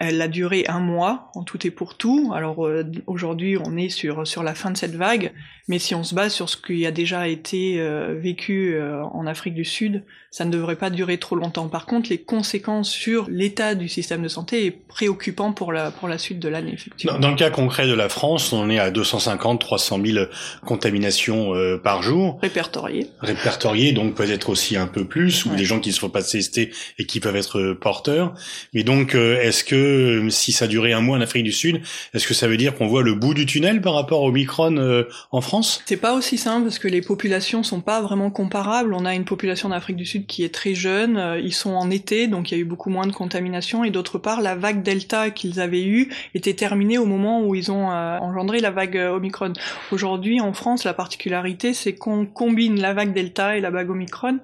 elle 0.00 0.20
a 0.20 0.28
duré 0.28 0.64
un 0.68 0.80
mois 0.80 1.30
en 1.34 1.42
tout 1.42 1.66
et 1.66 1.70
pour 1.70 1.96
tout. 1.96 2.32
Alors 2.34 2.66
euh, 2.66 2.84
aujourd'hui, 3.06 3.56
on 3.64 3.76
est 3.76 3.88
sur 3.88 4.26
sur 4.26 4.42
la 4.42 4.54
fin 4.54 4.70
de 4.70 4.76
cette 4.76 4.94
vague, 4.94 5.32
mais 5.66 5.78
si 5.78 5.94
on 5.94 6.04
se 6.04 6.14
base 6.14 6.32
sur 6.32 6.48
ce 6.48 6.56
qui 6.56 6.84
a 6.86 6.90
déjà 6.90 7.28
été 7.28 7.80
euh, 7.80 8.14
vécu 8.18 8.74
euh, 8.74 9.02
en 9.02 9.26
Afrique 9.26 9.54
du 9.54 9.64
Sud, 9.64 10.04
ça 10.30 10.44
ne 10.44 10.50
devrait 10.50 10.76
pas 10.76 10.90
durer 10.90 11.18
trop 11.18 11.36
longtemps. 11.36 11.68
Par 11.68 11.86
contre, 11.86 12.10
les 12.10 12.18
conséquences 12.18 12.90
sur 12.90 13.26
l'état 13.30 13.74
du 13.74 13.88
système 13.88 14.22
de 14.22 14.28
santé 14.28 14.66
est 14.66 14.70
préoccupant 14.70 15.52
pour 15.52 15.72
la 15.72 15.90
pour 15.90 16.08
la 16.08 16.18
suite 16.18 16.38
de 16.38 16.48
l'année. 16.48 16.72
Effectivement. 16.74 17.18
Dans, 17.18 17.30
le 17.30 17.36
cas 17.36 17.50
concret 17.50 17.86
de 17.86 17.94
la 17.94 18.08
France, 18.08 18.52
on 18.52 18.68
est 18.68 18.78
à 18.78 18.90
250, 18.90 19.60
300 19.60 20.00
000 20.04 20.26
contaminations 20.66 21.52
par 21.82 22.02
jour. 22.02 22.38
Répertoriées. 22.42 23.06
Répertoriées, 23.20 23.92
donc 23.92 24.14
peut-être 24.14 24.50
aussi 24.50 24.76
un 24.76 24.86
peu 24.86 25.06
plus, 25.06 25.46
ou 25.46 25.54
des 25.56 25.64
gens 25.64 25.80
qui 25.80 25.88
ne 25.88 25.94
se 25.94 26.00
font 26.00 26.10
pas 26.10 26.22
tester 26.22 26.72
et 26.98 27.06
qui 27.06 27.20
peuvent 27.20 27.36
être 27.36 27.72
porteurs. 27.72 28.34
Mais 28.74 28.82
donc, 28.82 29.14
est-ce 29.14 29.64
que 29.64 29.77
euh, 29.78 30.30
si 30.30 30.52
ça 30.52 30.66
durait 30.66 30.92
un 30.92 31.00
mois 31.00 31.16
en 31.16 31.20
Afrique 31.20 31.44
du 31.44 31.52
Sud, 31.52 31.80
est-ce 32.14 32.26
que 32.26 32.34
ça 32.34 32.48
veut 32.48 32.56
dire 32.56 32.74
qu'on 32.74 32.86
voit 32.86 33.02
le 33.02 33.14
bout 33.14 33.34
du 33.34 33.46
tunnel 33.46 33.80
par 33.80 33.94
rapport 33.94 34.22
au 34.22 34.32
Micron 34.32 34.76
euh, 34.76 35.04
en 35.32 35.40
France? 35.40 35.82
C'est 35.86 35.96
pas 35.96 36.14
aussi 36.14 36.38
simple 36.38 36.64
parce 36.64 36.78
que 36.78 36.88
les 36.88 37.02
populations 37.02 37.62
sont 37.62 37.80
pas 37.80 38.00
vraiment 38.00 38.30
comparables. 38.30 38.94
On 38.94 39.04
a 39.04 39.14
une 39.14 39.24
population 39.24 39.68
d'Afrique 39.68 39.96
du 39.96 40.06
Sud 40.06 40.26
qui 40.26 40.44
est 40.44 40.54
très 40.54 40.74
jeune, 40.74 41.16
euh, 41.16 41.40
ils 41.40 41.54
sont 41.54 41.70
en 41.70 41.90
été, 41.90 42.26
donc 42.26 42.50
il 42.50 42.54
y 42.54 42.58
a 42.58 42.60
eu 42.60 42.66
beaucoup 42.66 42.90
moins 42.90 43.06
de 43.06 43.12
contamination, 43.12 43.84
et 43.84 43.90
d'autre 43.90 44.18
part, 44.18 44.42
la 44.42 44.54
vague 44.54 44.82
Delta 44.82 45.30
qu'ils 45.30 45.60
avaient 45.60 45.84
eue 45.84 46.12
était 46.34 46.54
terminée 46.54 46.98
au 46.98 47.06
moment 47.06 47.42
où 47.44 47.54
ils 47.54 47.70
ont 47.70 47.88
engendré 47.88 48.60
la 48.60 48.70
vague 48.70 48.96
Omicron. 48.96 49.52
Aujourd'hui, 49.92 50.40
en 50.40 50.52
France, 50.52 50.84
la 50.84 50.94
particularité, 50.94 51.74
c'est 51.74 51.94
qu'on 51.94 52.26
combine 52.26 52.80
la 52.80 52.92
vague 52.92 53.12
Delta 53.12 53.56
et 53.56 53.60
la 53.60 53.70
vague 53.70 53.90
Omicron 53.90 54.38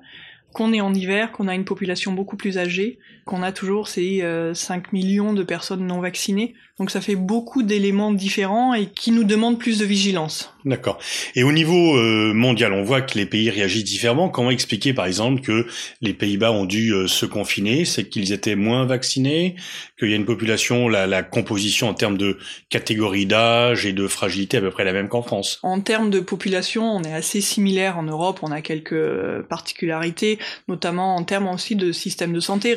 qu'on 0.54 0.72
est 0.72 0.80
en 0.80 0.94
hiver, 0.94 1.32
qu'on 1.32 1.48
a 1.48 1.54
une 1.54 1.66
population 1.66 2.12
beaucoup 2.12 2.36
plus 2.36 2.56
âgée, 2.56 2.98
qu'on 3.24 3.42
a 3.42 3.52
toujours 3.52 3.88
ces 3.88 4.20
5 4.20 4.24
euh, 4.24 4.88
millions 4.92 5.32
de 5.32 5.42
personnes 5.42 5.86
non 5.86 6.00
vaccinées. 6.00 6.54
Donc 6.78 6.90
ça 6.90 7.00
fait 7.00 7.14
beaucoup 7.14 7.62
d'éléments 7.62 8.12
différents 8.12 8.74
et 8.74 8.86
qui 8.86 9.12
nous 9.12 9.22
demandent 9.22 9.58
plus 9.58 9.78
de 9.78 9.84
vigilance. 9.84 10.52
D'accord. 10.64 10.98
Et 11.36 11.44
au 11.44 11.52
niveau 11.52 11.96
euh, 11.96 12.32
mondial, 12.34 12.72
on 12.72 12.82
voit 12.82 13.00
que 13.02 13.16
les 13.16 13.26
pays 13.26 13.48
réagissent 13.48 13.84
différemment. 13.84 14.28
Comment 14.28 14.50
expliquer 14.50 14.92
par 14.92 15.06
exemple 15.06 15.40
que 15.40 15.66
les 16.00 16.14
Pays-Bas 16.14 16.50
ont 16.50 16.64
dû 16.64 16.92
euh, 16.92 17.06
se 17.06 17.26
confiner? 17.26 17.84
C'est 17.84 18.08
qu'ils 18.08 18.32
étaient 18.32 18.56
moins 18.56 18.86
vaccinés, 18.86 19.54
qu'il 19.98 20.10
y 20.10 20.14
a 20.14 20.16
une 20.16 20.24
population, 20.24 20.88
la, 20.88 21.06
la 21.06 21.22
composition 21.22 21.88
en 21.88 21.94
termes 21.94 22.18
de 22.18 22.38
catégorie 22.70 23.26
d'âge 23.26 23.86
et 23.86 23.92
de 23.92 24.08
fragilité 24.08 24.56
à 24.56 24.60
peu 24.60 24.70
près 24.70 24.84
la 24.84 24.92
même 24.92 25.08
qu'en 25.08 25.22
France? 25.22 25.60
En 25.62 25.80
termes 25.80 26.10
de 26.10 26.20
population, 26.20 26.84
on 26.84 27.02
est 27.04 27.12
assez 27.12 27.40
similaire 27.40 27.98
en 27.98 28.02
Europe. 28.02 28.40
On 28.42 28.50
a 28.50 28.62
quelques 28.62 29.42
particularités, 29.48 30.38
notamment 30.66 31.14
en 31.14 31.22
termes 31.22 31.46
aussi 31.48 31.76
de 31.76 31.92
système 31.92 32.32
de 32.32 32.40
santé 32.40 32.74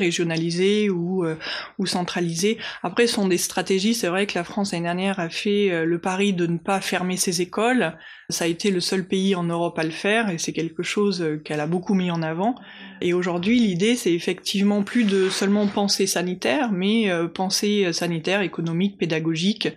ou, 0.90 1.26
euh, 1.26 1.35
ou 1.78 1.85
centralisé. 1.85 2.57
Après, 2.83 3.07
ce 3.07 3.16
sont 3.16 3.28
des 3.28 3.38
stratégies 3.38 3.88
c'est 3.94 4.07
vrai 4.07 4.26
que 4.26 4.38
la 4.38 4.44
France 4.44 4.71
l'année 4.71 4.85
dernière 4.85 5.19
a 5.19 5.30
fait 5.30 5.71
euh, 5.71 5.85
le 5.85 6.00
pari 6.00 6.33
de 6.33 6.47
ne 6.47 6.57
pas 6.57 6.81
fermer 6.81 7.18
ses 7.18 7.42
écoles. 7.42 7.97
Ça 8.30 8.45
a 8.45 8.47
été 8.47 8.71
le 8.71 8.80
seul 8.80 9.06
pays 9.07 9.35
en 9.35 9.44
Europe 9.44 9.78
à 9.80 9.83
le 9.83 9.92
faire 9.92 10.30
et 10.30 10.38
c'est 10.38 10.54
quelque 10.54 10.83
chose 10.83 11.21
euh, 11.21 11.38
qu'elle 11.38 11.59
a 11.59 11.68
beaucoup 11.68 11.94
mis 11.94 12.11
en 12.11 12.21
avant. 12.21 12.56
Et 13.02 13.14
aujourd'hui, 13.14 13.59
l'idée, 13.59 13.95
c'est 13.95 14.14
effectivement 14.14 14.83
plus 14.83 15.04
de 15.04 15.30
seulement 15.30 15.68
penser 15.68 16.07
sanitaire, 16.07 16.71
mais 16.71 17.09
euh, 17.09 17.28
penser 17.28 17.92
sanitaire, 17.94 18.42
économique, 18.42 18.97
pédagogique, 18.97 19.69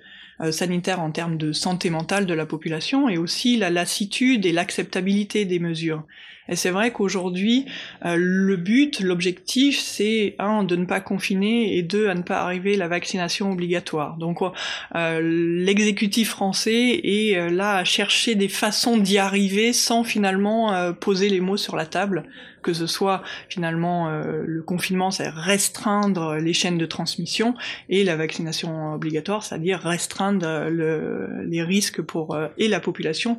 sanitaire 0.52 1.02
en 1.02 1.10
termes 1.10 1.36
de 1.36 1.52
santé 1.52 1.90
mentale 1.90 2.24
de 2.24 2.32
la 2.32 2.46
population 2.46 3.10
et 3.10 3.18
aussi 3.18 3.58
la 3.58 3.68
lassitude 3.68 4.46
et 4.46 4.52
l'acceptabilité 4.52 5.44
des 5.44 5.58
mesures. 5.58 6.06
Et 6.50 6.56
c'est 6.56 6.70
vrai 6.70 6.90
qu'aujourd'hui, 6.90 7.64
euh, 8.04 8.16
le 8.18 8.56
but, 8.56 9.00
l'objectif, 9.00 9.78
c'est 9.78 10.34
un 10.38 10.64
de 10.64 10.76
ne 10.76 10.84
pas 10.84 11.00
confiner 11.00 11.76
et 11.76 11.82
deux 11.82 12.08
à 12.08 12.14
ne 12.14 12.22
pas 12.22 12.40
arriver 12.40 12.76
la 12.76 12.88
vaccination 12.88 13.52
obligatoire. 13.52 14.16
Donc 14.16 14.40
euh, 14.42 15.20
l'exécutif 15.22 16.30
français 16.30 17.00
est 17.04 17.36
euh, 17.36 17.50
là 17.50 17.76
à 17.76 17.84
chercher 17.84 18.34
des 18.34 18.48
façons 18.48 18.96
d'y 18.96 19.18
arriver 19.18 19.72
sans 19.72 20.02
finalement 20.02 20.92
poser 20.94 21.28
les 21.28 21.40
mots 21.40 21.56
sur 21.56 21.76
la 21.76 21.86
table 21.86 22.24
que 22.62 22.72
ce 22.74 22.86
soit 22.86 23.22
finalement 23.48 24.10
le 24.10 24.62
confinement, 24.62 25.10
c'est 25.10 25.28
restreindre 25.28 26.34
les 26.34 26.52
chaînes 26.52 26.76
de 26.76 26.84
transmission, 26.84 27.54
et 27.88 28.04
la 28.04 28.16
vaccination 28.16 28.92
obligatoire, 28.92 29.44
c'est-à-dire 29.44 29.80
restreindre 29.80 30.68
le, 30.68 31.42
les 31.46 31.62
risques 31.62 32.02
pour 32.02 32.36
et 32.58 32.68
la 32.68 32.80
population 32.80 33.38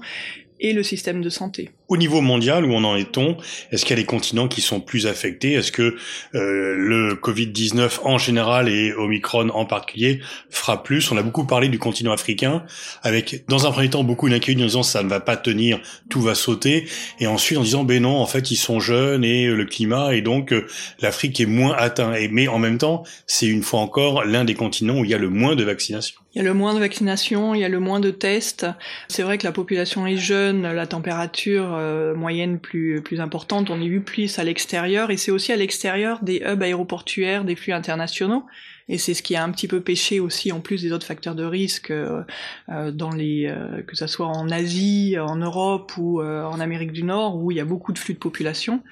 et 0.61 0.73
le 0.73 0.83
système 0.83 1.21
de 1.21 1.29
santé. 1.29 1.71
Au 1.87 1.97
niveau 1.97 2.21
mondial, 2.21 2.63
où 2.63 2.73
en 2.73 2.95
est-on? 2.95 3.35
Est-ce 3.71 3.83
qu'il 3.83 3.97
y 3.97 3.99
a 3.99 4.01
des 4.01 4.07
continents 4.07 4.47
qui 4.47 4.61
sont 4.61 4.79
plus 4.79 5.07
affectés? 5.07 5.53
Est-ce 5.53 5.71
que 5.71 5.95
euh, 6.35 6.75
le 6.77 7.15
Covid-19 7.15 7.99
en 8.03 8.17
général 8.17 8.69
et 8.69 8.93
Omicron 8.93 9.49
en 9.49 9.65
particulier 9.65 10.21
fera 10.49 10.83
plus? 10.83 11.11
On 11.11 11.17
a 11.17 11.23
beaucoup 11.23 11.45
parlé 11.45 11.67
du 11.67 11.79
continent 11.79 12.13
africain, 12.13 12.63
avec 13.01 13.43
dans 13.49 13.65
un 13.65 13.71
premier 13.71 13.89
temps 13.89 14.03
beaucoup 14.03 14.29
d'inquiétude 14.29 14.61
en 14.61 14.67
disant 14.67 14.83
ça 14.83 15.03
ne 15.03 15.09
va 15.09 15.19
pas 15.19 15.35
tenir, 15.35 15.81
tout 16.09 16.21
va 16.21 16.35
sauter, 16.35 16.85
et 17.19 17.27
ensuite 17.27 17.57
en 17.57 17.63
disant 17.63 17.83
ben 17.83 18.03
non, 18.03 18.17
en 18.17 18.27
fait 18.27 18.51
ils 18.51 18.55
sont 18.55 18.79
jeunes 18.79 19.25
et 19.25 19.47
le 19.47 19.65
climat, 19.65 20.15
et 20.15 20.21
donc 20.21 20.53
euh, 20.53 20.67
l'Afrique 21.01 21.41
est 21.41 21.45
moins 21.47 21.73
atteinte. 21.73 22.15
Et, 22.17 22.29
mais 22.29 22.47
en 22.47 22.59
même 22.59 22.77
temps, 22.77 23.03
c'est 23.25 23.47
une 23.47 23.63
fois 23.63 23.79
encore 23.79 24.23
l'un 24.23 24.45
des 24.45 24.53
continents 24.53 24.99
où 24.99 25.05
il 25.05 25.11
y 25.11 25.15
a 25.15 25.17
le 25.17 25.29
moins 25.29 25.55
de 25.55 25.63
vaccination. 25.63 26.20
Il 26.33 26.37
y 26.37 26.41
a 26.41 26.45
le 26.45 26.53
moins 26.53 26.73
de 26.73 26.79
vaccination, 26.79 27.53
il 27.53 27.59
y 27.59 27.65
a 27.65 27.69
le 27.69 27.81
moins 27.81 27.99
de 27.99 28.09
tests. 28.09 28.65
C'est 29.09 29.21
vrai 29.21 29.37
que 29.37 29.43
la 29.45 29.51
population 29.51 30.07
est 30.07 30.15
jeune, 30.15 30.61
la 30.61 30.87
température 30.87 31.73
euh, 31.73 32.15
moyenne 32.15 32.57
plus 32.57 33.01
plus 33.01 33.19
importante, 33.19 33.69
on 33.69 33.81
est 33.81 33.89
vu 33.89 34.01
plus 34.01 34.39
à 34.39 34.45
l'extérieur 34.45 35.11
et 35.11 35.17
c'est 35.17 35.31
aussi 35.31 35.51
à 35.51 35.57
l'extérieur 35.57 36.19
des 36.21 36.41
hubs 36.45 36.63
aéroportuaires, 36.63 37.43
des 37.43 37.57
flux 37.57 37.73
internationaux. 37.73 38.45
et 38.87 38.97
c'est 38.97 39.13
ce 39.13 39.23
qui 39.23 39.35
a 39.35 39.43
un 39.43 39.51
petit 39.51 39.67
peu 39.67 39.81
pêché 39.81 40.21
aussi 40.21 40.51
en 40.53 40.61
plus 40.61 40.81
des 40.81 40.91
autres 40.93 41.05
facteurs 41.05 41.35
de 41.35 41.43
risque 41.43 41.91
euh, 41.91 42.23
euh 42.69 42.91
dans 42.91 43.11
les 43.11 43.47
euh, 43.47 43.81
que 43.83 43.95
ça 43.97 44.07
soit 44.07 44.27
en 44.27 44.49
Asie, 44.49 45.17
en 45.19 45.35
Europe 45.35 45.91
ou 45.97 46.21
euh, 46.21 46.43
en 46.45 46.59
Amérique 46.61 46.93
du 46.93 47.03
Nord 47.03 47.37
où 47.37 47.51
il 47.51 47.57
y 47.57 47.61
a 47.61 47.65
beaucoup 47.65 47.91
de 47.91 47.99
flux 47.99 48.13
de 48.13 48.19
population. 48.19 48.83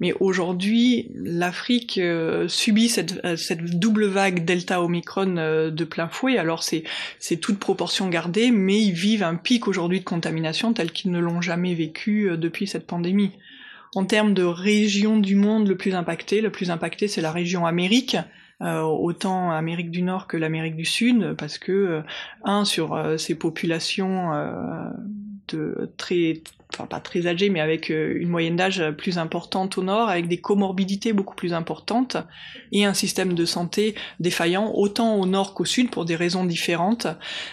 Mais 0.00 0.12
aujourd'hui, 0.20 1.10
l'Afrique 1.14 2.00
subit 2.48 2.88
cette, 2.88 3.36
cette, 3.36 3.64
double 3.78 4.06
vague 4.06 4.44
Delta 4.44 4.82
Omicron 4.82 5.70
de 5.70 5.84
plein 5.84 6.08
fouet. 6.08 6.38
Alors 6.38 6.62
c'est 6.62 6.84
c'est 7.18 7.38
toute 7.38 7.58
proportion 7.58 8.08
gardée, 8.08 8.50
mais 8.50 8.80
ils 8.80 8.92
vivent 8.92 9.22
un 9.22 9.36
pic 9.36 9.68
aujourd'hui 9.68 10.00
de 10.00 10.04
contamination 10.04 10.72
tel 10.72 10.92
qu'ils 10.92 11.10
ne 11.10 11.18
l'ont 11.18 11.40
jamais 11.40 11.74
vécu 11.74 12.30
depuis 12.36 12.66
cette 12.66 12.86
pandémie. 12.86 13.32
En 13.94 14.04
termes 14.04 14.34
de 14.34 14.42
région 14.42 15.18
du 15.18 15.36
monde 15.36 15.68
le 15.68 15.76
plus 15.76 15.94
impacté, 15.94 16.42
le 16.42 16.50
plus 16.50 16.70
impacté 16.70 17.08
c'est 17.08 17.22
la 17.22 17.32
région 17.32 17.64
Amérique, 17.64 18.18
euh, 18.62 18.80
autant 18.80 19.50
Amérique 19.50 19.90
du 19.90 20.02
Nord 20.02 20.26
que 20.26 20.36
l'Amérique 20.36 20.76
du 20.76 20.84
Sud, 20.84 21.34
parce 21.38 21.58
que 21.58 21.72
euh, 21.72 22.02
un 22.44 22.64
sur 22.64 22.94
euh, 22.94 23.16
ces 23.16 23.34
populations 23.34 24.32
de 25.48 25.90
très 25.96 26.42
enfin 26.76 26.86
pas 26.86 27.00
très 27.00 27.26
âgés, 27.26 27.48
mais 27.48 27.60
avec 27.60 27.90
euh, 27.90 28.16
une 28.18 28.28
moyenne 28.28 28.56
d'âge 28.56 28.82
plus 28.98 29.18
importante 29.18 29.78
au 29.78 29.82
nord, 29.82 30.08
avec 30.08 30.28
des 30.28 30.38
comorbidités 30.38 31.12
beaucoup 31.12 31.34
plus 31.34 31.52
importantes, 31.52 32.16
et 32.72 32.84
un 32.84 32.94
système 32.94 33.34
de 33.34 33.44
santé 33.44 33.94
défaillant 34.20 34.72
autant 34.74 35.16
au 35.16 35.26
nord 35.26 35.54
qu'au 35.54 35.64
sud 35.64 35.90
pour 35.90 36.04
des 36.04 36.16
raisons 36.16 36.44
différentes, 36.44 37.06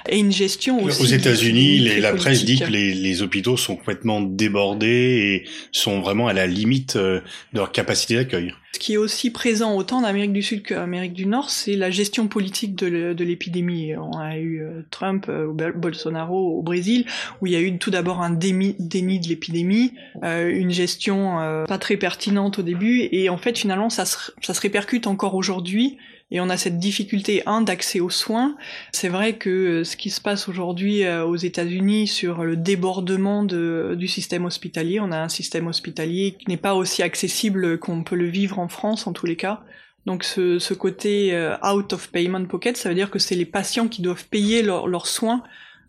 et 0.10 0.20
une 0.20 0.32
gestion 0.32 0.84
aussi. 0.84 1.02
Aux 1.02 1.06
États-Unis, 1.06 1.80
la 2.00 2.14
presse 2.14 2.46
dit 2.46 2.60
que 2.60 2.70
les, 2.70 2.94
les, 2.94 3.22
hôpitaux 3.22 3.58
sont 3.58 3.76
complètement 3.76 4.22
débordés 4.22 4.88
et 4.88 5.50
sont 5.72 6.02
vraiment 6.02 6.28
à 6.28 6.34
la 6.34 6.48
limite 6.48 6.96
euh, 6.96 7.22
de 7.54 7.60
leur 7.60 7.72
capacité 7.72 8.16
d'accueil. 8.16 8.54
Ce 8.74 8.80
qui 8.80 8.94
est 8.94 8.98
aussi 8.98 9.30
présent 9.30 9.76
autant 9.76 10.00
en 10.00 10.04
Amérique 10.04 10.34
du 10.34 10.42
Sud 10.42 10.68
qu'en 10.68 10.82
Amérique 10.82 11.14
du 11.14 11.28
Nord, 11.28 11.52
c'est 11.52 11.76
la 11.76 11.92
gestion 11.92 12.28
politique 12.28 12.76
de 12.76 13.24
l'épidémie. 13.24 13.96
On 13.96 14.18
a 14.18 14.38
eu 14.38 14.62
euh, 14.62 14.82
Trump, 14.90 15.30
Bolsonaro 15.76 16.58
au 16.58 16.62
Brésil, 16.64 17.06
où 17.40 17.48
il 17.48 17.54
y 17.54 17.56
a 17.56 17.62
eu 17.62 17.78
tout 17.78 17.92
d'abord 17.92 18.22
un 18.22 18.32
déni, 18.32 18.76
de 18.80 19.28
l'épidémie, 19.28 19.94
euh, 20.24 20.50
une 20.50 20.72
gestion 20.72 21.40
euh, 21.40 21.66
pas 21.66 21.78
très 21.78 21.98
pertinente 21.98 22.60
au 22.60 22.64
début, 22.64 23.08
et 23.12 23.30
en 23.30 23.38
fait 23.38 23.58
finalement 23.58 23.90
ça 23.90 24.06
se 24.06 24.62
répercute 24.62 25.06
encore 25.06 25.36
aujourd'hui, 25.36 25.98
et 26.34 26.42
on 26.42 26.50
a 26.50 26.58
cette 26.58 26.80
difficulté 26.80 27.44
un 27.46 27.62
d'accès 27.62 28.02
aux 28.02 28.10
soins. 28.10 28.58
C'est 28.92 29.08
vrai 29.08 29.38
que 29.38 29.50
euh, 29.50 29.84
ce 29.86 29.96
qui 29.96 30.10
se 30.10 30.20
passe 30.20 30.50
aujourd'hui 30.50 31.08
aux 31.08 31.38
États-Unis 31.38 32.08
sur 32.08 32.44
le 32.44 32.58
débordement 32.58 33.44
de, 33.44 33.96
du 33.98 34.10
système 34.10 34.44
hospitalier, 34.44 35.00
on 35.00 35.12
a 35.12 35.18
un 35.18 35.30
système 35.30 35.68
hospitalier 35.68 36.36
qui 36.38 36.50
n'est 36.50 36.58
pas 36.58 36.76
aussi 36.76 37.04
accessible 37.04 37.80
qu'on 37.80 38.04
peut 38.04 38.18
le 38.18 38.28
vivre 38.28 38.60
en 38.60 38.68
France 38.68 39.08
en 39.08 39.14
tous 39.14 39.28
les 39.28 39.38
cas. 39.38 39.62
Donc 40.06 40.26
ce, 40.26 40.60
ce 40.60 40.74
côté 40.74 41.34
out 41.64 41.94
of 41.94 42.10
payment 42.10 42.46
pocket, 42.46 42.76
ça 42.76 42.90
veut 42.90 42.96
dire 42.96 43.10
que 43.10 43.20
c'est 43.20 43.36
les 43.36 43.46
patients 43.46 43.88
qui 43.88 44.02
doivent 44.02 44.26
payer 44.28 44.62
leurs 44.62 45.08
soins 45.08 45.44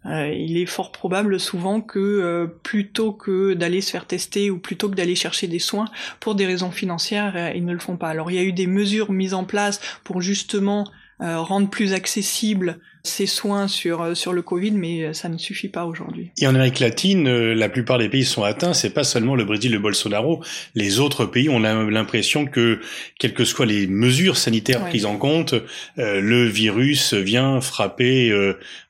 euh, 0.07 0.29
il 0.29 0.59
est 0.59 0.67
fort 0.67 0.93
probable 0.93 1.41
souvent 1.41 1.81
que 1.81 1.99
euh, 1.99 2.47
plutôt 2.63 3.13
que 3.13 3.55
d'aller 3.55 3.81
se 3.81 3.91
faire 3.91 4.07
tester 4.07 4.51
ou 4.51 4.59
plutôt 4.59 4.91
que 4.91 4.95
d'aller 4.95 5.15
chercher 5.15 5.47
des 5.47 5.59
soins 5.59 5.87
pour 6.21 6.35
des 6.35 6.47
raisons 6.47 6.71
financières, 6.71 7.35
euh, 7.37 7.53
ils 7.55 7.65
ne 7.65 7.73
le 7.73 7.79
font 7.79 7.97
pas. 7.97 8.09
Alors 8.09 8.31
il 8.31 8.35
y 8.35 8.39
a 8.39 8.43
eu 8.43 8.53
des 8.53 8.67
mesures 8.67 9.13
mises 9.13 9.35
en 9.35 9.45
place 9.45 9.81
pour 10.05 10.21
justement 10.21 10.87
rendre 11.21 11.71
plus 11.71 11.95
accessible 11.95 12.81
ces 13.05 13.27
soins 13.27 13.69
sur 13.69 14.01
euh, 14.03 14.15
sur 14.15 14.33
le 14.33 14.41
Covid, 14.41 14.73
mais 14.73 15.05
euh, 15.05 15.13
ça 15.13 15.29
ne 15.29 15.37
suffit 15.37 15.69
pas 15.69 15.85
aujourd'hui. 15.85 16.31
Et 16.41 16.47
en 16.47 16.55
Amérique 16.55 16.81
latine, 16.81 17.29
euh, 17.29 17.55
la 17.55 17.69
plupart 17.69 17.99
des 17.99 18.09
pays 18.09 18.25
sont 18.25 18.43
atteints. 18.43 18.73
C'est 18.73 18.95
pas 18.95 19.05
seulement 19.05 19.37
le 19.37 19.45
Brésil, 19.45 19.73
le 19.73 19.79
Bolsonaro. 19.79 20.43
Les 20.75 21.01
autres 21.01 21.27
pays, 21.27 21.51
on 21.51 21.65
a 21.65 21.85
l'impression 21.85 22.47
que, 22.47 22.81
quelles 23.19 23.35
que 23.35 23.45
soient 23.45 23.67
les 23.67 23.87
mesures 23.87 24.39
sanitaires 24.39 24.87
prises 24.87 25.05
en 25.05 25.19
compte, 25.19 25.55
le 25.97 26.47
virus 26.47 27.13
vient 27.13 27.61
frapper 27.61 28.33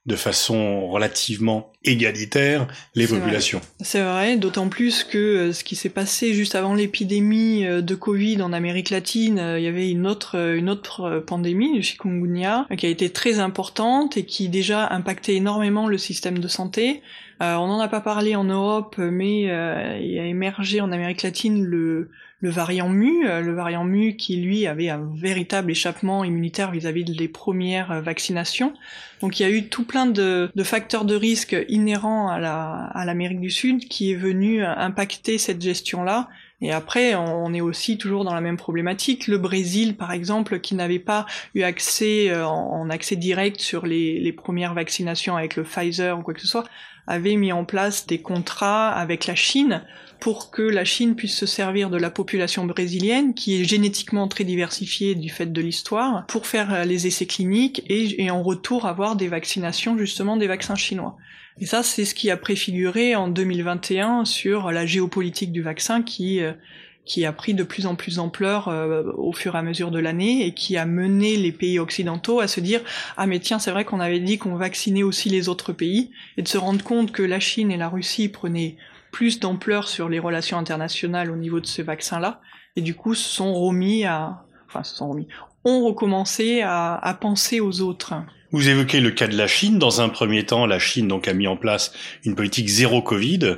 de 0.06 0.16
façon 0.16 0.88
relativement 0.88 1.72
égalitaire 1.82 2.66
les 2.94 3.06
populations. 3.06 3.60
C'est 3.80 4.02
vrai, 4.02 4.36
d'autant 4.36 4.68
plus 4.68 5.02
que 5.02 5.52
ce 5.52 5.64
qui 5.64 5.76
s'est 5.76 5.88
passé 5.88 6.34
juste 6.34 6.54
avant 6.54 6.74
l'épidémie 6.74 7.64
de 7.64 7.94
Covid 7.94 8.42
en 8.42 8.52
Amérique 8.52 8.90
latine, 8.90 9.42
il 9.56 9.62
y 9.62 9.66
avait 9.66 9.90
une 9.90 10.06
autre 10.06 10.54
une 10.54 10.68
autre 10.68 11.22
pandémie, 11.26 11.76
le 11.76 11.82
chikungunya, 11.82 12.66
qui 12.76 12.86
a 12.86 12.88
été 12.88 13.10
très 13.10 13.38
importante 13.38 14.16
et 14.16 14.24
qui 14.24 14.48
déjà 14.48 14.88
impactait 14.88 15.34
énormément 15.34 15.88
le 15.88 15.98
système 15.98 16.38
de 16.38 16.48
santé. 16.48 17.02
Euh, 17.42 17.54
on 17.56 17.66
n'en 17.66 17.80
a 17.80 17.88
pas 17.88 18.00
parlé 18.00 18.36
en 18.36 18.44
Europe, 18.44 18.96
mais 18.98 19.50
euh, 19.50 19.98
il 20.00 20.18
a 20.18 20.26
émergé 20.26 20.80
en 20.80 20.92
Amérique 20.92 21.22
latine 21.22 21.64
le, 21.64 22.10
le 22.40 22.50
variant 22.50 22.88
mu, 22.88 23.26
euh, 23.26 23.40
le 23.40 23.54
variant 23.54 23.84
mu 23.84 24.16
qui 24.16 24.36
lui 24.36 24.66
avait 24.66 24.88
un 24.88 25.10
véritable 25.14 25.70
échappement 25.70 26.24
immunitaire 26.24 26.70
vis-à-vis 26.70 27.04
des 27.04 27.28
premières 27.28 28.00
vaccinations. 28.02 28.72
Donc 29.20 29.40
il 29.40 29.42
y 29.42 29.46
a 29.46 29.50
eu 29.50 29.68
tout 29.68 29.84
plein 29.84 30.06
de, 30.06 30.50
de 30.54 30.62
facteurs 30.62 31.04
de 31.04 31.16
risque 31.16 31.56
inhérents 31.68 32.28
à 32.28 33.04
l'Amérique 33.04 33.40
du 33.40 33.50
Sud 33.50 33.88
qui 33.88 34.12
est 34.12 34.16
venu 34.16 34.62
impacter 34.62 35.38
cette 35.38 35.60
gestion-là 35.62 36.28
et 36.64 36.72
après, 36.72 37.14
on 37.14 37.52
est 37.52 37.60
aussi 37.60 37.98
toujours 37.98 38.24
dans 38.24 38.32
la 38.32 38.40
même 38.40 38.56
problématique. 38.56 39.26
Le 39.26 39.36
Brésil, 39.36 39.96
par 39.98 40.12
exemple, 40.12 40.60
qui 40.60 40.74
n'avait 40.74 40.98
pas 40.98 41.26
eu 41.54 41.62
accès 41.62 42.30
euh, 42.30 42.46
en 42.46 42.88
accès 42.88 43.16
direct 43.16 43.60
sur 43.60 43.84
les, 43.84 44.18
les, 44.18 44.32
premières 44.32 44.72
vaccinations 44.72 45.36
avec 45.36 45.56
le 45.56 45.64
Pfizer 45.64 46.18
ou 46.18 46.22
quoi 46.22 46.32
que 46.32 46.40
ce 46.40 46.46
soit, 46.46 46.64
avait 47.06 47.36
mis 47.36 47.52
en 47.52 47.64
place 47.64 48.06
des 48.06 48.20
contrats 48.20 48.90
avec 48.90 49.26
la 49.26 49.34
Chine 49.34 49.82
pour 50.20 50.50
que 50.50 50.62
la 50.62 50.84
Chine 50.84 51.16
puisse 51.16 51.36
se 51.36 51.44
servir 51.44 51.90
de 51.90 51.98
la 51.98 52.10
population 52.10 52.64
brésilienne, 52.64 53.34
qui 53.34 53.60
est 53.60 53.64
génétiquement 53.64 54.26
très 54.26 54.44
diversifiée 54.44 55.14
du 55.14 55.28
fait 55.28 55.52
de 55.52 55.60
l'histoire, 55.60 56.24
pour 56.26 56.46
faire 56.46 56.72
euh, 56.72 56.84
les 56.84 57.06
essais 57.06 57.26
cliniques 57.26 57.82
et, 57.90 58.30
en 58.30 58.42
retour 58.42 58.86
avoir 58.86 59.16
des 59.16 59.28
vaccinations, 59.28 59.98
justement 59.98 60.36
des 60.38 60.46
vaccins 60.46 60.76
chinois. 60.76 61.16
Et 61.60 61.66
ça, 61.66 61.82
c'est 61.82 62.04
ce 62.04 62.14
qui 62.14 62.30
a 62.30 62.36
préfiguré 62.36 63.14
en 63.14 63.28
2021 63.28 64.24
sur 64.24 64.72
la 64.72 64.86
géopolitique 64.86 65.52
du 65.52 65.62
vaccin 65.62 66.02
qui 66.02 66.40
euh, 66.40 66.52
qui 67.04 67.26
a 67.26 67.32
pris 67.32 67.54
de 67.54 67.62
plus 67.62 67.86
en 67.86 67.96
plus 67.96 68.16
d'ampleur 68.16 68.68
euh, 68.68 69.12
au 69.16 69.32
fur 69.32 69.54
et 69.54 69.58
à 69.58 69.62
mesure 69.62 69.90
de 69.90 69.98
l'année 69.98 70.46
et 70.46 70.54
qui 70.54 70.76
a 70.76 70.86
mené 70.86 71.36
les 71.36 71.52
pays 71.52 71.78
occidentaux 71.78 72.40
à 72.40 72.48
se 72.48 72.60
dire 72.60 72.80
ah 73.16 73.26
mais 73.26 73.40
tiens 73.40 73.58
c'est 73.58 73.70
vrai 73.70 73.84
qu'on 73.84 74.00
avait 74.00 74.20
dit 74.20 74.38
qu'on 74.38 74.56
vaccinait 74.56 75.02
aussi 75.02 75.28
les 75.28 75.48
autres 75.48 75.72
pays 75.72 76.10
et 76.36 76.42
de 76.42 76.48
se 76.48 76.58
rendre 76.58 76.82
compte 76.82 77.12
que 77.12 77.22
la 77.22 77.40
Chine 77.40 77.70
et 77.70 77.76
la 77.76 77.88
Russie 77.88 78.28
prenaient 78.28 78.76
plus 79.10 79.38
d'ampleur 79.38 79.88
sur 79.88 80.08
les 80.08 80.18
relations 80.18 80.58
internationales 80.58 81.30
au 81.30 81.36
niveau 81.36 81.60
de 81.60 81.66
ce 81.66 81.82
vaccin 81.82 82.20
là 82.20 82.40
et 82.76 82.80
du 82.80 82.94
coup 82.94 83.14
se 83.14 83.28
sont 83.28 83.54
remis 83.54 84.04
à 84.04 84.44
enfin 84.66 84.82
se 84.82 84.96
sont 84.96 85.10
remis 85.10 85.28
ont 85.64 85.84
recommencé 85.84 86.60
à, 86.60 86.94
à 86.96 87.14
penser 87.14 87.60
aux 87.60 87.80
autres. 87.80 88.14
Vous 88.54 88.68
évoquez 88.68 89.00
le 89.00 89.10
cas 89.10 89.26
de 89.26 89.36
la 89.36 89.48
Chine. 89.48 89.80
Dans 89.80 90.00
un 90.00 90.08
premier 90.08 90.46
temps, 90.46 90.64
la 90.64 90.78
Chine 90.78 91.08
donc 91.08 91.26
a 91.26 91.32
mis 91.32 91.48
en 91.48 91.56
place 91.56 91.92
une 92.24 92.36
politique 92.36 92.68
zéro 92.68 93.02
Covid, 93.02 93.56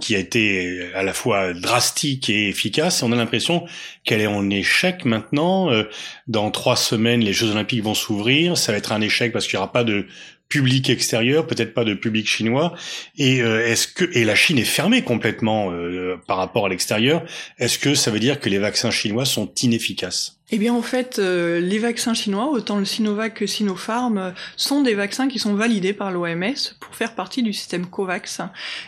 qui 0.00 0.14
a 0.14 0.20
été 0.20 0.88
à 0.94 1.02
la 1.02 1.12
fois 1.12 1.52
drastique 1.52 2.30
et 2.30 2.48
efficace. 2.48 3.02
Et 3.02 3.04
on 3.04 3.10
a 3.10 3.16
l'impression 3.16 3.66
qu'elle 4.04 4.20
est 4.20 4.28
en 4.28 4.48
échec 4.48 5.04
maintenant. 5.04 5.72
Euh, 5.72 5.82
dans 6.28 6.52
trois 6.52 6.76
semaines, 6.76 7.22
les 7.22 7.32
Jeux 7.32 7.50
Olympiques 7.50 7.82
vont 7.82 7.94
s'ouvrir. 7.94 8.56
Ça 8.56 8.70
va 8.70 8.78
être 8.78 8.92
un 8.92 9.00
échec 9.00 9.32
parce 9.32 9.48
qu'il 9.48 9.56
n'y 9.56 9.62
aura 9.64 9.72
pas 9.72 9.82
de 9.82 10.06
public 10.48 10.90
extérieur, 10.90 11.48
peut-être 11.48 11.74
pas 11.74 11.82
de 11.82 11.94
public 11.94 12.28
chinois. 12.28 12.72
Et 13.18 13.42
euh, 13.42 13.66
est-ce 13.66 13.88
que 13.88 14.04
et 14.16 14.24
la 14.24 14.36
Chine 14.36 14.60
est 14.60 14.64
fermée 14.64 15.02
complètement 15.02 15.72
euh, 15.72 16.20
par 16.28 16.36
rapport 16.36 16.66
à 16.66 16.68
l'extérieur 16.68 17.24
Est-ce 17.58 17.80
que 17.80 17.96
ça 17.96 18.12
veut 18.12 18.20
dire 18.20 18.38
que 18.38 18.48
les 18.48 18.58
vaccins 18.58 18.92
chinois 18.92 19.24
sont 19.24 19.52
inefficaces? 19.60 20.35
Eh 20.50 20.58
bien, 20.58 20.74
en 20.74 20.82
fait, 20.82 21.18
euh, 21.18 21.60
les 21.60 21.78
vaccins 21.78 22.14
chinois, 22.14 22.50
autant 22.50 22.78
le 22.78 22.84
Sinovac 22.84 23.34
que 23.34 23.46
Sinopharm, 23.46 24.32
sont 24.56 24.82
des 24.82 24.94
vaccins 24.94 25.28
qui 25.28 25.38
sont 25.38 25.54
validés 25.54 25.92
par 25.92 26.12
l'OMS 26.12 26.54
pour 26.80 26.94
faire 26.94 27.14
partie 27.14 27.42
du 27.42 27.52
système 27.52 27.86
COVAX. 27.86 28.40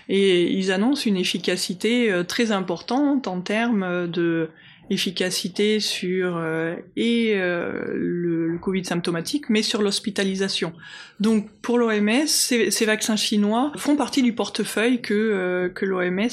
Et 0.08 0.52
ils 0.52 0.70
annoncent 0.70 1.04
une 1.06 1.16
efficacité 1.16 2.22
très 2.28 2.52
importante 2.52 3.26
en 3.26 3.40
termes 3.40 4.06
de 4.08 4.50
efficacité 4.90 5.80
sur 5.80 6.36
euh, 6.36 6.74
et 6.96 7.32
euh, 7.34 7.72
le, 7.94 8.58
Covid 8.60 8.84
symptomatique, 8.84 9.44
mais 9.50 9.62
sur 9.62 9.82
l'hospitalisation. 9.82 10.72
Donc 11.20 11.48
pour 11.62 11.78
l'OMS, 11.78 12.26
ces, 12.26 12.70
ces, 12.70 12.86
vaccins 12.86 13.16
chinois 13.16 13.70
font 13.76 13.94
partie 13.94 14.22
du 14.22 14.32
portefeuille 14.32 15.00
que 15.00 15.14
euh, 15.14 15.68
que 15.68 15.84
l'OMS 15.84 16.28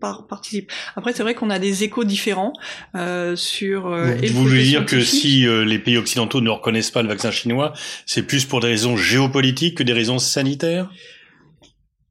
participe. 0.00 0.72
Après, 0.96 1.12
c'est 1.12 1.22
vrai 1.22 1.34
qu'on 1.34 1.50
a 1.50 1.58
des 1.58 1.84
échos 1.84 2.04
différents 2.04 2.52
sur. 3.34 3.90
vous 3.90 4.42
voulez 4.42 4.64
dire 4.64 4.86
que 4.86 5.00
si 5.00 5.46
les 5.46 5.78
pays 5.78 5.98
occidentaux 5.98 6.40
ne 6.40 6.50
reconnaissent 6.50 6.90
pas 6.90 7.02
le 7.02 7.08
vaccin 7.08 7.30
chinois, 7.30 7.72
c'est 8.06 8.22
plus 8.22 8.46
pour 8.46 8.60
des 8.60 8.68
raisons 8.68 8.96
géopolitiques 8.96 9.78
que 9.78 9.82
des 9.82 9.92
raisons 9.92 10.18
sanitaires? 10.18 10.90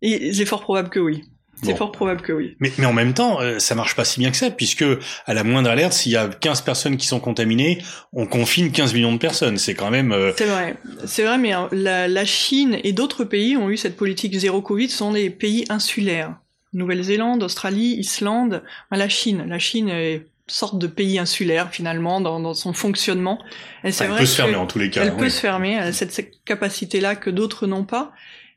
Et 0.01 0.33
c'est 0.33 0.45
fort 0.45 0.61
probable 0.61 0.89
que 0.89 0.99
oui. 0.99 1.23
C'est 1.63 1.77
fort 1.77 1.91
probable 1.91 2.21
que 2.21 2.33
oui. 2.33 2.55
Mais, 2.59 2.71
mais 2.77 2.85
en 2.85 2.93
même 2.93 3.13
temps, 3.13 3.39
euh, 3.41 3.59
ça 3.59 3.75
marche 3.75 3.95
pas 3.95 4.05
si 4.05 4.19
bien 4.19 4.31
que 4.31 4.37
ça, 4.37 4.49
puisque 4.49 4.85
à 5.25 5.33
la 5.33 5.43
moindre 5.43 5.69
alerte, 5.69 5.93
s'il 5.93 6.11
y 6.11 6.17
a 6.17 6.27
15 6.27 6.61
personnes 6.61 6.97
qui 6.97 7.07
sont 7.07 7.19
contaminées, 7.19 7.81
on 8.13 8.25
confine 8.25 8.71
15 8.71 8.93
millions 8.93 9.13
de 9.13 9.19
personnes. 9.19 9.57
C'est 9.57 9.75
quand 9.75 9.91
même... 9.91 10.11
Euh, 10.11 10.31
c'est 10.37 10.45
vrai. 10.45 10.75
C'est 11.05 11.23
vrai, 11.23 11.37
mais 11.37 11.51
hein, 11.51 11.69
la, 11.71 12.07
la 12.07 12.25
Chine 12.25 12.77
et 12.83 12.93
d'autres 12.93 13.23
pays 13.23 13.57
ont 13.57 13.69
eu 13.69 13.77
cette 13.77 13.95
politique 13.95 14.37
zéro 14.37 14.61
Covid, 14.61 14.89
ce 14.89 14.97
sont 14.97 15.11
des 15.11 15.29
pays 15.29 15.65
insulaires. 15.69 16.35
Nouvelle-Zélande, 16.73 17.43
Australie, 17.43 17.95
Islande, 17.97 18.63
la 18.91 19.09
Chine. 19.09 19.45
La 19.47 19.59
Chine 19.59 19.89
est 19.89 20.25
sorte 20.47 20.77
de 20.77 20.87
pays 20.87 21.17
insulaire 21.17 21.69
finalement 21.71 22.19
dans, 22.21 22.39
dans 22.39 22.53
son 22.53 22.73
fonctionnement. 22.73 23.39
Elle, 23.83 23.93
elle 23.99 24.15
peut 24.15 24.25
se 24.25 24.35
fermer 24.35 24.55
en 24.55 24.67
tous 24.67 24.79
les 24.79 24.89
cas. 24.89 25.03
Elle 25.03 25.15
peut 25.15 25.29
se 25.29 25.39
fermer, 25.39 25.73
elle 25.73 25.87
a 25.87 25.93
cette 25.93 26.43
capacité-là 26.43 27.15
que 27.15 27.29
d'autres 27.29 27.67
n'ont 27.67 27.85
pas. 27.85 28.11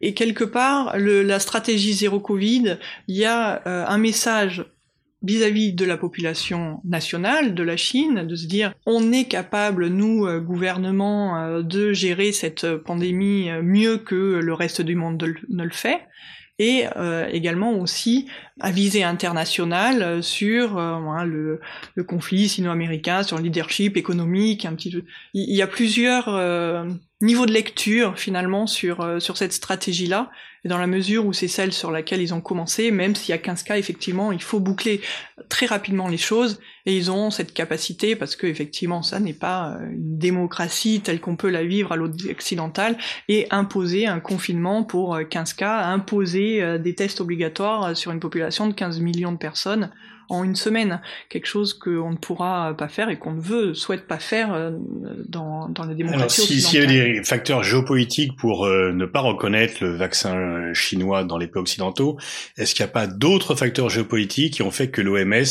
Et 0.05 0.13
quelque 0.13 0.45
part, 0.45 0.99
la 0.99 1.39
stratégie 1.41 1.95
zéro 1.95 2.21
Covid, 2.21 2.77
il 3.09 3.17
y 3.17 3.25
a 3.25 3.67
euh, 3.67 3.87
un 3.89 3.97
message 3.97 4.67
vis-à-vis 5.23 5.73
de 5.73 5.87
la 5.87 5.97
population 5.97 6.83
nationale 6.85 7.55
de 7.55 7.63
la 7.63 7.79
Chine, 7.79 8.27
de 8.27 8.37
se 8.37 8.47
dire 8.47 8.75
on 8.85 9.13
est 9.13 9.25
capable, 9.25 9.87
nous, 9.87 10.27
euh, 10.27 10.41
gouvernement, 10.41 11.39
euh, 11.39 11.63
de 11.63 11.95
gérer 11.95 12.33
cette 12.33 12.77
pandémie 12.77 13.49
mieux 13.63 13.97
que 13.97 14.15
le 14.15 14.53
reste 14.53 14.83
du 14.83 14.95
monde 14.95 15.25
ne 15.49 15.65
le 15.65 15.71
fait 15.71 16.03
et 16.59 16.85
euh, 16.97 17.29
également 17.33 17.73
aussi 17.73 18.29
à 18.61 18.71
visée 18.71 19.03
internationale 19.03 20.23
sur 20.23 20.79
euh, 20.79 21.25
le, 21.25 21.61
le, 21.95 22.05
conflit 22.05 22.49
sino-américain, 22.49 23.23
sur 23.23 23.37
le 23.37 23.43
leadership 23.43 23.97
économique, 23.97 24.65
un 24.65 24.75
petit 24.75 24.91
peu. 24.91 25.03
Il 25.33 25.55
y 25.55 25.63
a 25.63 25.67
plusieurs 25.67 26.29
euh, 26.29 26.89
niveaux 27.21 27.47
de 27.47 27.53
lecture 27.53 28.19
finalement 28.19 28.67
sur 28.67 29.01
euh, 29.01 29.19
sur 29.19 29.37
cette 29.37 29.53
stratégie-là, 29.53 30.31
et 30.65 30.69
dans 30.69 30.79
la 30.79 30.87
mesure 30.87 31.27
où 31.27 31.33
c'est 31.33 31.49
celle 31.49 31.73
sur 31.73 31.91
laquelle 31.91 32.23
ils 32.23 32.33
ont 32.33 32.41
commencé, 32.41 32.91
même 32.91 33.15
s'il 33.15 33.31
y 33.31 33.35
a 33.35 33.39
15 33.39 33.63
cas, 33.65 33.77
effectivement, 33.77 34.33
il 34.33 34.43
faut 34.43 34.61
boucler 34.61 35.01
très 35.49 35.67
rapidement 35.67 36.09
les 36.09 36.17
choses, 36.17 36.61
et 36.87 36.97
ils 36.97 37.11
ont 37.11 37.31
cette 37.31 37.53
capacité, 37.53 38.17
parce 38.17 38.37
que 38.37 38.47
effectivement, 38.47 39.03
ça 39.03 39.21
n'est 39.21 39.33
pas 39.35 39.77
une 39.91 40.19
démocratie 40.19 41.01
telle 41.01 41.21
qu'on 41.21 41.37
peut 41.37 41.51
la 41.51 41.65
vivre 41.65 41.93
à 41.93 41.97
l'occidental, 41.97 42.97
et 43.29 43.47
imposer 43.51 44.07
un 44.07 44.21
confinement 44.21 44.85
pour 44.85 45.19
15 45.29 45.53
cas, 45.53 45.85
imposer 45.85 46.79
des 46.79 46.95
tests 46.95 47.21
obligatoires 47.21 47.97
sur 47.97 48.11
une 48.11 48.21
population 48.21 48.67
de 48.67 48.73
15 48.73 49.01
millions 49.01 49.33
de 49.33 49.39
personnes, 49.39 49.91
en 50.29 50.45
une 50.45 50.57
semaine, 50.57 51.01
quelque 51.29 51.47
chose 51.47 51.75
qu'on 51.75 52.11
ne 52.11 52.17
pourra 52.17 52.75
pas 52.77 52.89
faire 52.89 53.09
et 53.09 53.19
qu'on 53.19 53.33
ne 53.33 53.41
veut, 53.41 53.75
souhaite 53.75 54.07
pas 54.07 54.19
faire 54.19 54.53
euh, 54.53 54.71
dans, 55.29 55.69
dans 55.69 55.85
la 55.85 55.95
démocratie 55.95 56.43
Alors, 56.43 56.71
s'il 56.71 56.81
y 56.81 56.83
a 56.83 56.87
des 56.87 57.25
facteurs 57.25 57.63
géopolitiques 57.63 58.37
pour 58.37 58.67
euh, 58.67 58.93
ne 58.93 59.07
pas 59.07 59.21
reconnaître 59.21 59.83
le 59.83 59.95
vaccin 59.97 60.37
euh, 60.37 60.75
chinois 60.75 61.25
dans 61.25 61.39
les 61.39 61.47
pays 61.47 61.61
occidentaux, 61.61 62.19
est-ce 62.57 62.75
qu'il 62.75 62.85
n'y 62.85 62.91
a 62.91 62.93
pas 62.93 63.07
d'autres 63.07 63.55
facteurs 63.55 63.91
géopolitiques 63.91 64.55
qui 64.55 64.63
ont 64.63 64.71
fait 64.71 64.89
que 64.89 65.01
l'OMS 65.01 65.45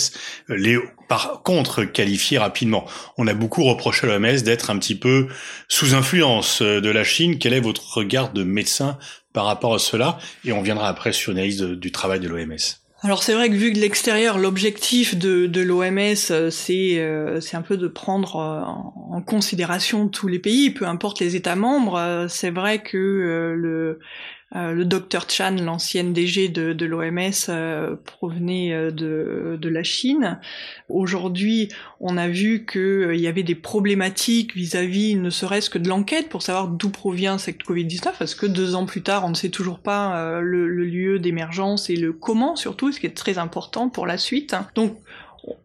les 0.49 0.77
par 1.07 1.43
contre 1.43 1.83
qualifié 1.83 2.37
rapidement? 2.37 2.85
On 3.17 3.27
a 3.27 3.33
beaucoup 3.33 3.63
reproché 3.63 4.07
à 4.07 4.17
l'OMS 4.17 4.41
d'être 4.43 4.69
un 4.69 4.79
petit 4.79 4.95
peu 4.95 5.27
sous 5.67 5.93
influence 5.93 6.61
de 6.61 6.89
la 6.89 7.03
Chine. 7.03 7.37
Quel 7.37 7.53
est 7.53 7.59
votre 7.59 7.97
regard 7.97 8.33
de 8.33 8.43
médecin 8.43 8.97
par 9.33 9.45
rapport 9.45 9.73
à 9.73 9.79
cela? 9.79 10.17
Et 10.45 10.51
on 10.51 10.61
viendra 10.61 10.87
après 10.87 11.13
sur 11.13 11.31
l'analyse 11.31 11.61
du 11.61 11.91
travail 11.91 12.19
de 12.19 12.27
l'OMS. 12.27 12.82
Alors 13.05 13.21
c'est 13.21 13.33
vrai 13.33 13.49
que 13.49 13.55
vu 13.55 13.73
de 13.73 13.79
l'extérieur, 13.79 14.37
l'objectif 14.37 15.17
de, 15.17 15.45
de 15.45 15.59
l'OMS, 15.59 16.31
euh, 16.31 16.49
c'est 16.49 16.99
euh, 16.99 17.41
un 17.51 17.61
peu 17.61 17.75
de 17.75 17.89
prendre 17.89 18.37
euh, 18.37 18.61
en 19.13 19.21
considération 19.21 20.07
tous 20.07 20.29
les 20.29 20.39
pays, 20.39 20.69
peu 20.69 20.87
importe 20.87 21.19
les 21.19 21.35
États 21.35 21.57
membres. 21.57 22.27
C'est 22.29 22.49
vrai 22.49 22.81
que 22.81 22.97
euh, 22.97 23.55
le 23.55 23.99
docteur 24.53 25.29
Chan, 25.29 25.55
l'ancienne 25.59 26.13
DG 26.13 26.47
de, 26.49 26.73
de 26.73 26.85
l'OMS, 26.85 27.31
euh, 27.49 27.95
provenait 28.05 28.71
euh, 28.71 28.91
de, 28.91 29.57
de, 29.59 29.69
la 29.69 29.83
Chine. 29.83 30.39
Aujourd'hui, 30.89 31.69
on 31.99 32.17
a 32.17 32.27
vu 32.27 32.65
qu'il 32.65 33.19
y 33.19 33.27
avait 33.27 33.43
des 33.43 33.55
problématiques 33.55 34.55
vis-à-vis, 34.55 35.15
ne 35.15 35.29
serait-ce 35.29 35.69
que 35.69 35.79
de 35.79 35.89
l'enquête, 35.89 36.29
pour 36.29 36.43
savoir 36.43 36.67
d'où 36.67 36.89
provient 36.89 37.37
cette 37.37 37.63
Covid-19, 37.63 38.11
parce 38.19 38.35
que 38.35 38.45
deux 38.45 38.75
ans 38.75 38.85
plus 38.85 39.01
tard, 39.01 39.25
on 39.25 39.29
ne 39.29 39.35
sait 39.35 39.49
toujours 39.49 39.79
pas 39.79 40.39
le, 40.39 40.67
le, 40.67 40.85
lieu 40.85 41.19
d'émergence 41.19 41.89
et 41.89 41.95
le 41.95 42.13
comment, 42.13 42.55
surtout, 42.55 42.91
ce 42.91 42.99
qui 42.99 43.07
est 43.07 43.17
très 43.17 43.37
important 43.37 43.89
pour 43.89 44.05
la 44.05 44.17
suite. 44.17 44.55
Donc, 44.75 44.97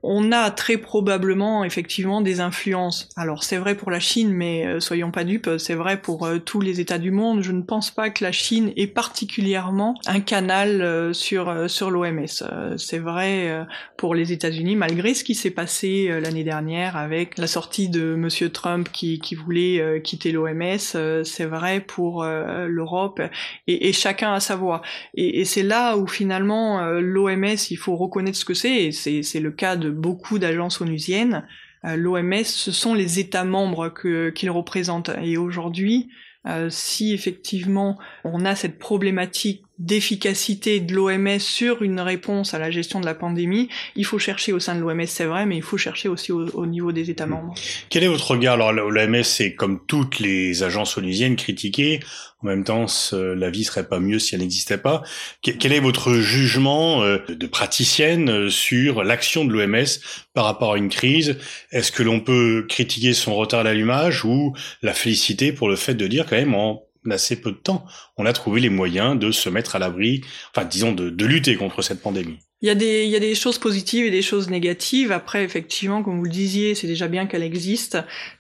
on 0.03 0.33
a 0.33 0.51
très 0.51 0.77
probablement 0.77 1.65
effectivement 1.65 2.21
des 2.21 2.41
influences. 2.41 3.09
Alors 3.17 3.45
c'est 3.45 3.57
vrai 3.57 3.75
pour 3.75 3.91
la 3.91 4.01
Chine, 4.01 4.33
mais 4.33 4.67
euh, 4.67 4.81
soyons 4.81 5.11
pas 5.11 5.25
dupes, 5.25 5.51
c'est 5.59 5.75
vrai 5.75 6.01
pour 6.01 6.27
euh, 6.27 6.39
tous 6.39 6.61
les 6.61 6.81
États 6.81 6.99
du 6.99 7.11
monde. 7.11 7.43
Je 7.43 7.53
ne 7.53 7.63
pense 7.63 7.91
pas 7.91 8.11
que 8.11 8.25
la 8.25 8.33
Chine 8.33 8.73
ait 8.77 8.87
particulièrement 8.87 9.95
un 10.07 10.21
canal 10.21 10.83
euh, 10.83 11.13
sur 11.13 11.71
sur 11.71 11.91
l'OMS. 11.91 12.27
c'est 12.77 12.99
vrai 12.99 13.67
pour 13.97 14.15
les 14.15 14.33
États-Unis, 14.33 14.77
malgré 14.77 15.15
ce 15.15 15.25
qui 15.25 15.35
s'est 15.35 15.51
passé 15.51 16.09
l'année 16.21 16.45
dernière 16.45 16.97
avec 16.97 17.39
la 17.39 17.47
sortie 17.47 17.89
de 17.89 18.15
Monsieur 18.15 18.51
Trump 18.51 18.89
qui, 18.93 19.19
qui 19.19 19.35
voulait 19.35 20.01
quitter 20.03 20.33
l'OMS. 20.33 20.79
c'est 20.79 21.45
vrai 21.45 21.81
pour 21.81 22.25
l'Europe 22.25 23.21
et, 23.67 23.93
chacun 23.93 24.35
a 24.35 24.41
sa 24.41 24.57
voix. 24.57 24.83
Et, 25.15 25.45
c'est 25.45 25.63
là 25.63 25.97
où 25.97 26.07
finalement 26.07 26.83
l'OMS, 26.91 27.57
il 27.71 27.77
faut 27.77 27.97
reconnaître 27.97 28.39
ce 28.39 28.45
que 28.45 28.55
c'est 28.55 28.93
c'est 28.93 29.41
le 29.41 29.51
cas 29.51 29.68
de 29.77 29.91
beaucoup 29.91 30.39
d'agences 30.39 30.81
onusiennes, 30.81 31.47
euh, 31.85 31.97
l'OMS, 31.97 32.45
ce 32.45 32.73
sont 32.73 32.95
les 32.95 33.19
États 33.19 33.45
membres 33.45 33.93
qu'ils 34.33 34.51
représentent. 34.51 35.11
Et 35.23 35.37
aujourd'hui, 35.37 36.09
euh, 36.47 36.69
si 36.71 37.13
effectivement 37.13 37.99
on 38.25 38.45
a 38.45 38.55
cette 38.55 38.79
problématique 38.79 39.63
d'efficacité 39.79 40.81
de 40.81 40.95
l'OMS 40.95 41.39
sur 41.39 41.83
une 41.83 42.01
réponse 42.01 42.55
à 42.55 42.59
la 42.59 42.71
gestion 42.71 43.01
de 43.01 43.07
la 43.07 43.15
pandémie, 43.15 43.69
il 43.95 44.05
faut 44.05 44.19
chercher 44.19 44.53
au 44.53 44.59
sein 44.59 44.75
de 44.75 44.81
l'OMS, 44.81 45.07
c'est 45.07 45.25
vrai, 45.25 45.47
mais 45.47 45.57
il 45.57 45.63
faut 45.63 45.79
chercher 45.79 46.09
aussi 46.09 46.33
au, 46.33 46.67
niveau 46.67 46.93
des 46.93 47.11
États 47.11 47.27
membres. 47.27 47.55
Quel 47.89 48.05
est 48.05 48.09
votre 48.09 48.33
regard? 48.33 48.55
Alors 48.55 48.73
l'OMS, 48.73 49.23
c'est 49.23 49.55
comme 49.55 49.81
toutes 49.87 50.19
les 50.19 50.63
agences 50.63 50.99
onusiennes 50.99 51.37
critiquées. 51.37 52.01
En 52.41 52.47
même 52.47 52.63
temps, 52.63 52.87
la 53.13 53.51
vie 53.51 53.65
serait 53.65 53.89
pas 53.89 53.99
mieux 53.99 54.19
si 54.19 54.35
elle 54.35 54.43
n'existait 54.43 54.79
pas. 54.79 55.03
Quel 55.43 55.73
est 55.73 55.81
votre 55.81 56.15
jugement 56.15 57.03
euh, 57.03 57.19
de 57.29 57.47
praticienne 57.49 58.31
euh, 58.31 58.49
sur 58.49 59.03
l'action 59.03 59.45
de 59.45 59.53
l'OMS 59.53 59.87
par 60.35 60.45
rapport 60.45 60.75
à 60.75 60.79
une 60.79 60.89
crise? 60.89 61.37
Est-ce 61.73 61.91
que 61.91 62.05
l'on 62.05 62.21
peut 62.21 62.65
critiquer 62.69 63.13
son 63.13 63.35
retard 63.35 63.65
d'allumage 63.65 64.25
ou 64.25 64.55
la 64.83 64.95
féliciter 64.95 65.53
pour 65.53 65.69
le 65.69 65.75
fait 65.75 65.95
de 65.95 66.07
dire 66.07 66.27
quand 66.27 66.37
même 66.37 66.55
en 66.55 66.88
assez 67.11 67.41
peu 67.41 67.53
de 67.53 67.57
temps, 67.57 67.85
on 68.17 68.27
a 68.27 68.33
trouvé 68.33 68.61
les 68.61 68.71
moyens 68.71 69.19
de 69.19 69.31
se 69.31 69.49
mettre 69.49 69.77
à 69.77 69.79
l'abri, 69.79 70.23
enfin 70.55 70.67
disons 70.67 70.93
de, 70.93 71.11
de 71.11 71.27
lutter 71.27 71.57
contre 71.57 71.83
cette 71.83 72.03
pandémie. 72.03 72.39
Il 72.61 72.67
y, 72.67 72.71
a 72.73 72.75
des, 72.75 73.05
il 73.05 73.11
y 73.11 73.15
a 73.15 73.21
des 73.21 73.37
choses 73.37 73.57
positives 73.59 74.05
et 74.05 74.11
des 74.11 74.21
choses 74.21 74.51
négatives. 74.51 75.13
Après, 75.13 75.45
effectivement, 75.45 76.03
comme 76.03 76.19
vous 76.19 76.25
le 76.25 76.31
disiez, 76.31 76.75
c'est 76.75 76.89
déjà 76.89 77.07
bien 77.07 77.27
qu'elle 77.27 77.45
existe. 77.45 77.99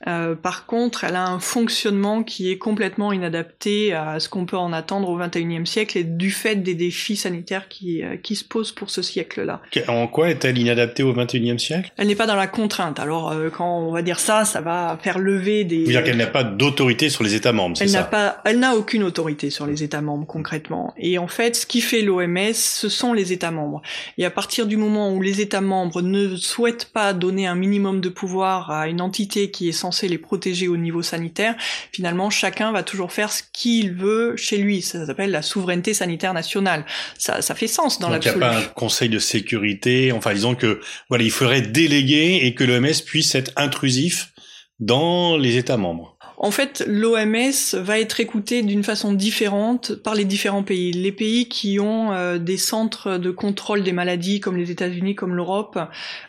Euh, 0.08 0.34
par 0.34 0.66
contre, 0.66 1.04
elle 1.04 1.14
a 1.14 1.24
un 1.24 1.38
fonctionnement 1.38 2.24
qui 2.24 2.50
est 2.50 2.58
complètement 2.58 3.12
inadapté 3.12 3.92
à 3.92 4.18
ce 4.18 4.28
qu'on 4.28 4.44
peut 4.44 4.56
en 4.56 4.72
attendre 4.72 5.08
au 5.08 5.16
XXIe 5.16 5.64
siècle 5.64 5.98
et 5.98 6.02
du 6.02 6.32
fait 6.32 6.56
des 6.56 6.74
défis 6.74 7.14
sanitaires 7.14 7.68
qui, 7.68 8.02
euh, 8.02 8.16
qui 8.16 8.34
se 8.34 8.42
posent 8.42 8.72
pour 8.72 8.90
ce 8.90 9.02
siècle-là. 9.02 9.62
En 9.86 10.08
quoi 10.08 10.30
est-elle 10.30 10.58
inadaptée 10.58 11.04
au 11.04 11.12
XXIe 11.12 11.60
siècle? 11.60 11.92
Elle 11.96 12.08
n'est 12.08 12.16
pas 12.16 12.26
dans 12.26 12.34
la 12.34 12.48
contrainte. 12.48 12.98
Alors, 12.98 13.30
euh, 13.30 13.50
quand 13.50 13.78
on 13.78 13.92
va 13.92 14.02
dire 14.02 14.18
ça, 14.18 14.44
ça 14.44 14.60
va 14.60 14.98
faire 15.00 15.20
lever 15.20 15.62
des... 15.62 15.84
Vous 15.84 15.90
dire 15.92 16.02
qu'elle 16.02 16.16
n'a 16.16 16.26
pas 16.26 16.42
d'autorité 16.42 17.08
sur 17.08 17.22
les 17.22 17.36
États 17.36 17.52
membres, 17.52 17.76
c'est 17.76 17.86
ça 17.86 17.98
Elle 17.98 18.02
n'a 18.02 18.08
pas, 18.08 18.42
elle 18.44 18.58
n'a 18.58 18.74
aucune 18.74 19.04
autorité 19.04 19.50
sur 19.50 19.64
les 19.64 19.84
États 19.84 20.00
membres 20.00 20.26
concrètement. 20.26 20.92
Et 20.98 21.18
en 21.18 21.28
fait, 21.28 21.54
ce 21.54 21.66
qui 21.66 21.80
fait 21.80 22.02
l'OMS, 22.02 22.52
ce 22.52 22.88
sont 22.88 23.12
les 23.12 23.32
États 23.32 23.52
membres. 23.52 23.80
Et 24.16 24.24
à 24.24 24.30
partir 24.30 24.66
du 24.66 24.76
moment 24.76 25.12
où 25.12 25.20
les 25.20 25.40
États 25.40 25.60
membres 25.60 26.02
ne 26.02 26.36
souhaitent 26.36 26.86
pas 26.86 27.12
donner 27.12 27.46
un 27.46 27.54
minimum 27.54 28.00
de 28.00 28.08
pouvoir 28.08 28.70
à 28.70 28.88
une 28.88 29.00
entité 29.00 29.50
qui 29.50 29.68
est 29.68 29.72
censée 29.72 30.08
les 30.08 30.18
protéger 30.18 30.68
au 30.68 30.76
niveau 30.76 31.02
sanitaire, 31.02 31.54
finalement 31.92 32.30
chacun 32.30 32.72
va 32.72 32.82
toujours 32.82 33.12
faire 33.12 33.32
ce 33.32 33.42
qu'il 33.52 33.92
veut 33.92 34.36
chez 34.36 34.58
lui. 34.58 34.82
Ça 34.82 35.06
s'appelle 35.06 35.30
la 35.30 35.42
souveraineté 35.42 35.94
sanitaire 35.94 36.34
nationale. 36.34 36.84
Ça, 37.18 37.42
ça 37.42 37.54
fait 37.54 37.66
sens 37.66 37.98
dans 37.98 38.10
l'absolu. 38.10 38.36
Il 38.36 38.38
n'y 38.38 38.44
a 38.44 38.48
pas 38.50 38.58
un 38.58 38.62
conseil 38.62 39.08
de 39.08 39.18
sécurité. 39.18 40.12
Enfin, 40.12 40.32
disons 40.34 40.54
que 40.54 40.80
voilà, 41.08 41.24
il 41.24 41.30
faudrait 41.30 41.62
déléguer 41.62 42.40
et 42.42 42.54
que 42.54 42.64
l'OMS 42.64 43.02
puisse 43.04 43.34
être 43.34 43.52
intrusif 43.56 44.32
dans 44.80 45.36
les 45.36 45.56
États 45.56 45.76
membres. 45.76 46.17
En 46.40 46.52
fait, 46.52 46.84
l'OMS 46.86 47.74
va 47.74 47.98
être 47.98 48.20
écoutée 48.20 48.62
d'une 48.62 48.84
façon 48.84 49.12
différente 49.12 49.96
par 49.96 50.14
les 50.14 50.24
différents 50.24 50.62
pays. 50.62 50.92
Les 50.92 51.10
pays 51.10 51.48
qui 51.48 51.80
ont 51.80 52.12
euh, 52.12 52.38
des 52.38 52.56
centres 52.56 53.18
de 53.18 53.32
contrôle 53.32 53.82
des 53.82 53.90
maladies, 53.90 54.38
comme 54.38 54.56
les 54.56 54.70
États-Unis, 54.70 55.16
comme 55.16 55.34
l'Europe, 55.34 55.76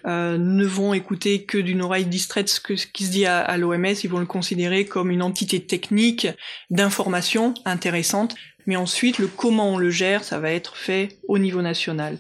euh, 0.08 0.40
ne 0.40 0.66
vont 0.66 0.96
écouter 0.96 1.44
que 1.44 1.60
d'une 1.60 1.84
oreille 1.84 2.08
distraite 2.08 2.50
ce, 2.50 2.60
qui 2.60 3.06
se 3.06 3.12
dit 3.12 3.28
à, 3.28 3.38
à 3.40 3.58
l'OMS. 3.58 3.86
Ils 4.04 4.10
vont 4.10 4.18
le 4.18 4.26
considérer 4.26 4.86
comme 4.86 5.12
une 5.12 5.22
entité 5.22 5.60
technique 5.60 6.28
d'information 6.72 7.54
intéressante. 7.66 8.34
Mais 8.66 8.78
ensuite, 8.78 9.20
le 9.20 9.28
comment 9.28 9.74
on 9.74 9.78
le 9.78 9.92
gère, 9.92 10.24
ça 10.24 10.40
va 10.40 10.52
être 10.52 10.76
fait 10.76 11.20
au 11.28 11.38
niveau 11.38 11.62
national. 11.62 12.18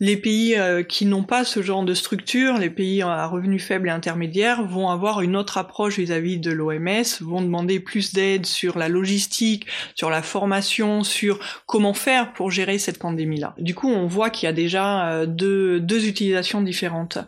Les 0.00 0.16
pays 0.16 0.56
euh, 0.56 0.82
qui 0.82 1.06
n'ont 1.06 1.22
pas 1.22 1.44
ce 1.44 1.62
genre 1.62 1.84
de 1.84 1.94
structure, 1.94 2.58
les 2.58 2.70
pays 2.70 3.02
à 3.02 3.26
revenus 3.26 3.64
faibles 3.64 3.88
et 3.88 3.92
intermédiaires, 3.92 4.64
vont 4.64 4.88
avoir 4.88 5.20
une 5.20 5.36
autre 5.36 5.58
approche 5.58 5.98
vis-à-vis 5.98 6.38
de 6.38 6.50
l'OMS, 6.50 7.04
vont 7.20 7.40
demander 7.40 7.78
plus 7.78 8.12
d'aide 8.12 8.44
sur 8.44 8.78
la 8.78 8.88
logistique, 8.88 9.66
sur 9.94 10.10
la 10.10 10.22
formation, 10.22 11.04
sur 11.04 11.38
comment 11.66 11.94
faire 11.94 12.32
pour 12.32 12.50
gérer 12.50 12.78
cette 12.78 12.98
pandémie-là. 12.98 13.54
Du 13.58 13.74
coup, 13.74 13.88
on 13.88 14.06
voit 14.06 14.30
qu'il 14.30 14.46
y 14.46 14.50
a 14.50 14.52
déjà 14.52 15.08
euh, 15.08 15.26
deux, 15.26 16.06
utilisations 16.06 16.62
différentes. 16.62 17.18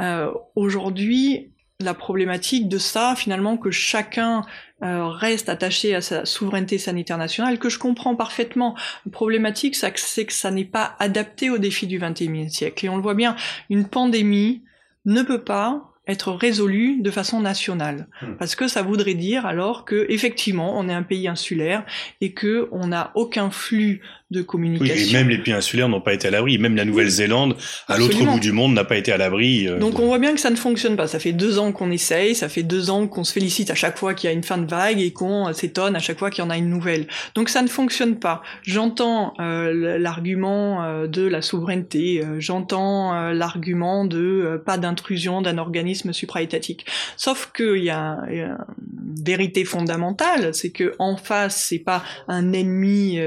Euh, 0.00 0.30
Aujourd'hui, 0.54 1.49
la 1.82 1.94
problématique 1.94 2.68
de 2.68 2.78
ça, 2.78 3.14
finalement, 3.16 3.56
que 3.56 3.70
chacun 3.70 4.42
euh, 4.82 5.06
reste 5.08 5.48
attaché 5.48 5.94
à 5.94 6.00
sa 6.00 6.24
souveraineté 6.24 6.78
sanitaire 6.78 7.18
nationale, 7.18 7.58
que 7.58 7.68
je 7.68 7.78
comprends 7.78 8.16
parfaitement. 8.16 8.76
La 9.06 9.12
problématique, 9.12 9.76
c'est 9.76 10.24
que 10.24 10.32
ça 10.32 10.50
n'est 10.50 10.64
pas 10.64 10.96
adapté 10.98 11.50
aux 11.50 11.58
défis 11.58 11.86
du 11.86 11.98
XXIe 11.98 12.50
siècle. 12.50 12.86
Et 12.86 12.88
on 12.88 12.96
le 12.96 13.02
voit 13.02 13.14
bien, 13.14 13.36
une 13.68 13.86
pandémie, 13.86 14.62
ne 15.04 15.22
peut 15.22 15.42
pas 15.42 15.90
être 16.06 16.32
résolu 16.32 17.00
de 17.00 17.10
façon 17.10 17.40
nationale 17.40 18.08
Hmm. 18.22 18.34
parce 18.38 18.54
que 18.54 18.68
ça 18.68 18.82
voudrait 18.82 19.14
dire 19.14 19.46
alors 19.46 19.84
que 19.84 20.06
effectivement 20.08 20.78
on 20.78 20.88
est 20.88 20.92
un 20.92 21.02
pays 21.02 21.28
insulaire 21.28 21.84
et 22.20 22.32
que 22.32 22.68
on 22.72 22.88
n'a 22.88 23.12
aucun 23.14 23.50
flux 23.50 24.02
de 24.30 24.40
Oui, 24.40 24.46
communication. 24.46 25.08
et 25.10 25.12
même 25.12 25.28
les 25.28 25.38
pays 25.38 25.52
insulaires 25.54 25.88
n'ont 25.88 26.00
pas 26.00 26.14
été 26.14 26.28
à 26.28 26.30
l'abri. 26.30 26.56
Même 26.58 26.76
la 26.76 26.84
Nouvelle-Zélande, 26.84 27.56
à 27.88 27.98
l'autre 27.98 28.16
bout 28.24 28.38
du 28.38 28.52
monde, 28.52 28.74
n'a 28.74 28.84
pas 28.84 28.96
été 28.96 29.10
à 29.12 29.16
l'abri. 29.16 29.66
euh, 29.66 29.78
Donc 29.78 29.98
on 29.98 30.06
voit 30.06 30.18
bien 30.20 30.34
que 30.34 30.40
ça 30.40 30.50
ne 30.50 30.56
fonctionne 30.56 30.96
pas. 30.96 31.08
Ça 31.08 31.18
fait 31.18 31.32
deux 31.32 31.58
ans 31.58 31.72
qu'on 31.72 31.90
essaye, 31.90 32.34
ça 32.36 32.48
fait 32.48 32.62
deux 32.62 32.90
ans 32.90 33.08
qu'on 33.08 33.24
se 33.24 33.32
félicite 33.32 33.70
à 33.70 33.74
chaque 33.74 33.98
fois 33.98 34.14
qu'il 34.14 34.28
y 34.28 34.32
a 34.32 34.34
une 34.34 34.44
fin 34.44 34.58
de 34.58 34.66
vague 34.70 35.00
et 35.00 35.12
qu'on 35.12 35.52
s'étonne 35.52 35.96
à 35.96 35.98
chaque 35.98 36.18
fois 36.18 36.30
qu'il 36.30 36.44
y 36.44 36.46
en 36.46 36.50
a 36.50 36.56
une 36.56 36.68
nouvelle. 36.70 37.06
Donc 37.34 37.48
ça 37.48 37.60
ne 37.62 37.68
fonctionne 37.68 38.16
pas. 38.20 38.42
J'entends 38.62 39.34
euh, 39.40 39.98
l'argument 39.98 40.84
euh, 40.84 41.06
de 41.08 41.22
la 41.26 41.42
souveraineté, 41.42 42.22
j'entends 42.38 43.32
l'argument 43.32 44.04
de 44.04 44.62
pas 44.64 44.78
d'intrusion 44.78 45.42
d'un 45.42 45.58
organisme 45.58 46.12
supraétatique. 46.12 46.86
Sauf 47.16 47.50
qu'il 47.56 47.82
y 47.82 47.90
a, 47.90 48.18
il 48.30 48.36
y 48.36 48.40
a 48.42 48.46
une 48.46 49.24
vérité 49.24 49.64
fondamentale, 49.64 50.54
c'est 50.54 50.70
que 50.70 50.94
en 50.98 51.16
face 51.16 51.64
c'est 51.68 51.78
pas 51.80 52.04
un 52.28 52.52
ennemi, 52.52 53.18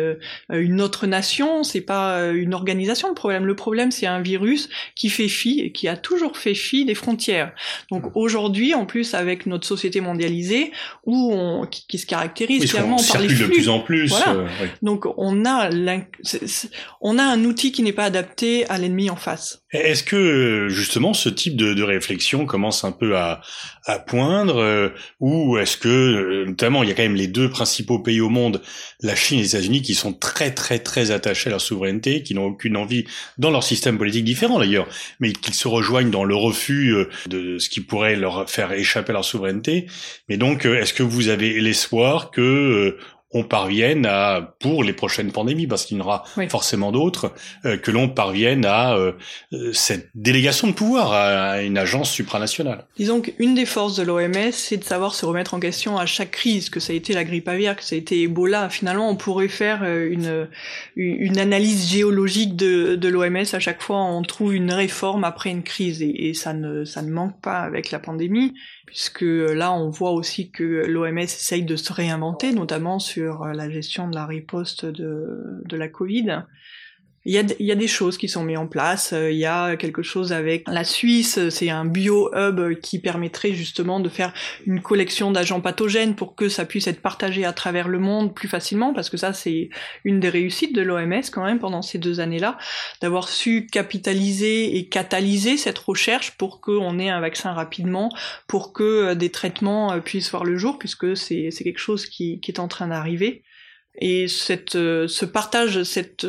une 0.50 0.82
autre 0.82 0.93
nation, 1.08 1.64
c'est 1.64 1.82
pas 1.82 2.20
euh, 2.20 2.34
une 2.34 2.54
organisation 2.54 3.08
le 3.10 3.16
problème. 3.16 3.46
Le 3.46 3.56
problème 3.56 3.92
c'est 3.92 4.06
un 4.06 4.22
virus 4.22 4.70
qui 4.96 5.10
fait 5.10 5.28
fi 5.28 5.60
et 5.60 5.72
qui 5.72 5.88
a 5.88 5.98
toujours 5.98 6.38
fait 6.38 6.54
fi 6.54 6.86
des 6.86 6.96
frontières. 6.96 7.52
Donc 7.92 8.16
aujourd'hui, 8.16 8.74
en 8.74 8.86
plus 8.86 9.14
avec 9.14 9.46
notre 9.46 9.68
société 9.68 10.00
mondialisée, 10.02 10.72
où 11.06 11.34
on, 11.34 11.66
qui, 11.66 11.86
qui 11.88 11.98
se 11.98 12.06
caractérise 12.06 12.62
oui, 12.62 12.70
clairement 12.70 12.98
par 13.12 13.22
les 13.22 13.30
flux. 13.30 13.48
de 13.48 13.52
plus 13.52 13.70
en 13.70 13.80
plus. 13.80 14.10
Voilà. 14.10 14.32
euh. 14.34 14.48
Donc 14.82 15.06
on 15.18 15.46
a 15.46 15.70
on 17.02 17.18
a 17.18 17.24
un 17.24 17.44
outil 17.46 17.72
qui 17.72 17.82
n'est 17.82 17.94
pas 17.94 18.06
adapté 18.06 18.66
à 18.70 18.78
l'ennemi 18.78 19.10
en 19.10 19.16
face. 19.16 19.64
Est-ce 19.72 20.04
que 20.04 20.68
justement 20.70 21.14
ce 21.14 21.30
type 21.30 21.56
de, 21.56 21.74
de 21.74 21.84
réflexion 21.84 22.46
commence 22.46 22.84
un 22.84 22.92
peu 22.92 23.18
à, 23.18 23.42
à 23.86 24.00
poindre, 24.00 24.58
euh, 24.58 24.90
ou 25.20 25.58
est-ce 25.58 25.78
que 25.78 26.46
notamment 26.46 26.84
il 26.84 26.90
y 26.90 26.92
a 26.92 26.96
quand 26.96 27.04
même 27.04 27.16
les 27.16 27.28
deux 27.28 27.50
principaux 27.50 28.00
pays 28.00 28.22
au 28.22 28.30
monde, 28.30 28.62
la 29.04 29.16
Chine 29.16 29.40
et 29.40 29.42
les 29.42 29.50
États-Unis, 29.50 29.82
qui 29.82 29.94
sont 29.94 30.14
très 30.14 30.52
très 30.52 30.80
très 30.80 31.12
attachés 31.12 31.50
à 31.50 31.52
leur 31.52 31.62
souveraineté, 31.62 32.24
qui 32.24 32.34
n'ont 32.34 32.46
aucune 32.46 32.78
envie 32.78 33.06
dans 33.38 33.52
leur 33.52 33.64
système 33.64 33.98
politique 33.98 34.26
différent 34.26 34.60
d'ailleurs, 34.60 34.88
mais 35.20 35.34
qu'ils 35.34 35.54
se 35.54 35.68
rejoignent 35.68 36.10
dans 36.10 36.24
le 36.24 36.36
refus 36.36 36.90
euh, 36.90 37.10
de 37.28 37.60
ce 37.60 37.70
qui 37.70 37.82
pourrait 37.82 38.16
leur 38.16 38.50
faire 38.50 38.72
échapper 38.72 39.12
à 39.12 39.14
leur 39.14 39.26
souveraineté. 39.26 39.88
Mais 40.30 40.38
donc, 40.38 40.66
euh, 40.66 40.80
est-ce 40.80 40.94
que 40.94 41.04
vous 41.04 41.28
avez 41.28 41.60
l'espoir 41.60 42.32
que 42.32 42.42
euh, 42.42 42.98
on 43.34 43.44
parvienne 43.44 44.06
à, 44.06 44.56
pour 44.60 44.84
les 44.84 44.94
prochaines 44.94 45.32
pandémies, 45.32 45.68
parce 45.68 45.86
qu'il 45.86 45.98
y 45.98 46.02
en 46.02 46.04
aura 46.04 46.24
Oui. 46.38 46.48
forcément 46.50 46.92
d'autres, 46.92 47.34
euh, 47.66 47.78
que 47.78 47.92
l'on 47.92 48.08
parvienne 48.10 48.66
à 48.66 48.96
euh, 48.96 49.14
euh, 49.54 49.74
cette 49.74 50.10
délégation 50.16 50.68
de 50.68 50.74
pouvoir 50.74 51.14
à, 51.14 51.62
une 51.62 51.78
agence 51.78 52.12
supranationale. 52.12 52.86
Disons 52.98 53.22
qu'une 53.22 53.56
des 53.56 53.66
forces 53.66 53.96
de 53.96 54.04
l'OMS, 54.04 54.52
c'est 54.52 54.78
de 54.78 54.84
savoir 54.84 55.16
se 55.16 55.26
remettre 55.26 55.54
en 55.54 55.60
question 55.60 55.98
à 55.98 56.06
chaque 56.06 56.32
crise, 56.32 56.70
que 56.70 56.80
ça 56.80 56.94
a 56.94 56.96
été 56.96 57.14
la 57.14 57.24
grippe 57.24 57.48
aviaire, 57.48 57.76
que 57.76 57.84
ça 57.84 57.96
a 57.96 57.98
été 57.98 58.22
Ebola. 58.22 58.70
Finalement, 58.70 59.10
on 59.10 59.16
pourrait 59.16 59.48
faire 59.48 59.84
une, 59.84 60.48
une 60.96 61.40
analyse 61.40 61.90
géologique 61.92 62.56
de, 62.56 62.96
de 62.96 63.08
l'OMS. 63.10 63.46
À 63.54 63.60
chaque 63.60 63.82
fois, 63.82 63.98
on 64.04 64.22
trouve 64.22 64.54
une 64.54 64.72
réforme 64.72 65.24
après 65.24 65.50
une 65.50 65.64
crise, 65.64 66.02
et, 66.02 66.30
et 66.30 66.34
ça, 66.34 66.54
ne, 66.54 66.86
ça 66.86 67.02
ne 67.02 67.12
manque 67.12 67.40
pas 67.42 67.60
avec 67.60 67.92
la 67.92 68.00
pandémie, 68.00 68.54
puisque 68.86 69.22
là, 69.22 69.72
on 69.74 69.90
voit 69.90 70.12
aussi 70.12 70.52
que 70.52 70.64
l'OMS 70.86 71.18
essaye 71.18 71.64
de 71.64 71.76
se 71.76 71.92
réinventer, 71.92 72.52
notamment 72.52 73.00
sur 73.00 73.23
euh, 73.30 73.54
la 73.54 73.70
gestion 73.70 74.08
de 74.08 74.16
la 74.16 74.26
riposte 74.26 74.86
de, 74.86 75.62
de 75.66 75.78
la 75.78 75.88
Covid. 75.88 76.44
Il 77.26 77.34
y, 77.34 77.38
a, 77.38 77.44
il 77.58 77.66
y 77.66 77.72
a 77.72 77.76
des 77.76 77.88
choses 77.88 78.18
qui 78.18 78.28
sont 78.28 78.44
mises 78.44 78.58
en 78.58 78.68
place. 78.68 79.14
Euh, 79.14 79.32
Il 79.32 79.38
y 79.38 79.46
a 79.46 79.78
quelque 79.78 80.04
chose 80.04 80.34
avec 80.34 80.68
la 80.68 80.84
Suisse. 80.84 81.40
C'est 81.50 81.70
un 81.70 81.86
bio-hub 81.86 82.80
qui 82.82 83.00
permettrait 83.00 83.54
justement 83.54 84.02
de 84.02 84.10
faire 84.10 84.34
une 84.66 84.82
collection 84.82 85.32
d'agents 85.32 85.62
pathogènes 85.62 86.16
pour 86.16 86.36
que 86.36 86.50
ça 86.50 86.66
puisse 86.66 86.88
être 86.88 87.02
partagé 87.02 87.46
à 87.46 87.54
travers 87.54 87.88
le 87.88 88.00
monde 88.00 88.36
plus 88.36 88.50
facilement, 88.50 88.94
parce 88.94 89.10
que 89.10 89.16
ça, 89.16 89.32
c'est 89.32 89.70
une 90.04 90.20
des 90.20 90.28
réussites 90.28 90.76
de 90.76 90.82
l'OMS 90.82 91.22
quand 91.32 91.46
même 91.46 91.60
pendant 91.60 91.82
ces 91.82 91.98
deux 91.98 92.20
années-là, 92.20 92.58
d'avoir 93.02 93.30
su 93.30 93.68
capitaliser 93.68 94.76
et 94.78 94.90
catalyser 94.90 95.56
cette 95.56 95.80
recherche 95.80 96.32
pour 96.32 96.60
qu'on 96.60 97.00
ait 97.00 97.10
un 97.10 97.22
vaccin 97.22 97.54
rapidement, 97.54 98.10
pour 98.48 98.74
que 98.74 98.84
euh, 98.84 99.16
des 99.16 99.30
traitements 99.30 99.94
euh, 99.94 100.00
puissent 100.02 100.32
voir 100.32 100.44
le 100.44 100.58
jour, 100.58 100.78
puisque 100.78 101.16
c'est 101.16 101.52
quelque 101.52 101.80
chose 101.80 102.06
qui, 102.06 102.42
qui 102.42 102.52
est 102.52 102.60
en 102.60 102.68
train 102.68 102.90
d'arriver. 102.90 103.44
Et 103.96 104.28
cette, 104.28 104.72
ce 104.74 105.26
partage, 105.26 105.84
cette 105.84 106.26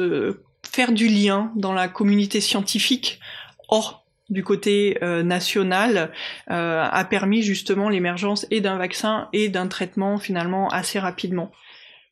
faire 0.75 0.91
du 0.91 1.07
lien 1.07 1.53
dans 1.55 1.73
la 1.73 1.87
communauté 1.87 2.41
scientifique 2.41 3.21
hors 3.69 4.05
du 4.29 4.43
côté 4.43 4.99
euh, 5.03 5.23
national 5.23 6.11
euh, 6.51 6.83
a 6.83 7.05
permis 7.05 7.43
justement 7.43 7.89
l'émergence 7.89 8.45
et 8.51 8.61
d'un 8.61 8.77
vaccin 8.77 9.29
et 9.33 9.49
d'un 9.49 9.69
traitement 9.69 10.19
finalement 10.19 10.69
assez 10.71 10.99
rapidement. 10.99 11.53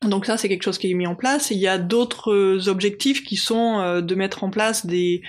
Donc 0.01 0.25
ça 0.25 0.37
c'est 0.37 0.47
quelque 0.47 0.63
chose 0.63 0.77
qui 0.77 0.89
est 0.89 0.93
mis 0.93 1.07
en 1.07 1.15
place. 1.15 1.51
Il 1.51 1.57
y 1.57 1.67
a 1.67 1.77
d'autres 1.77 2.31
euh, 2.31 2.69
objectifs 2.69 3.25
qui 3.25 3.35
sont 3.35 4.01
de 4.01 4.15
mettre 4.15 4.45
en 4.45 4.49
place 4.49 4.85
des 4.85 5.21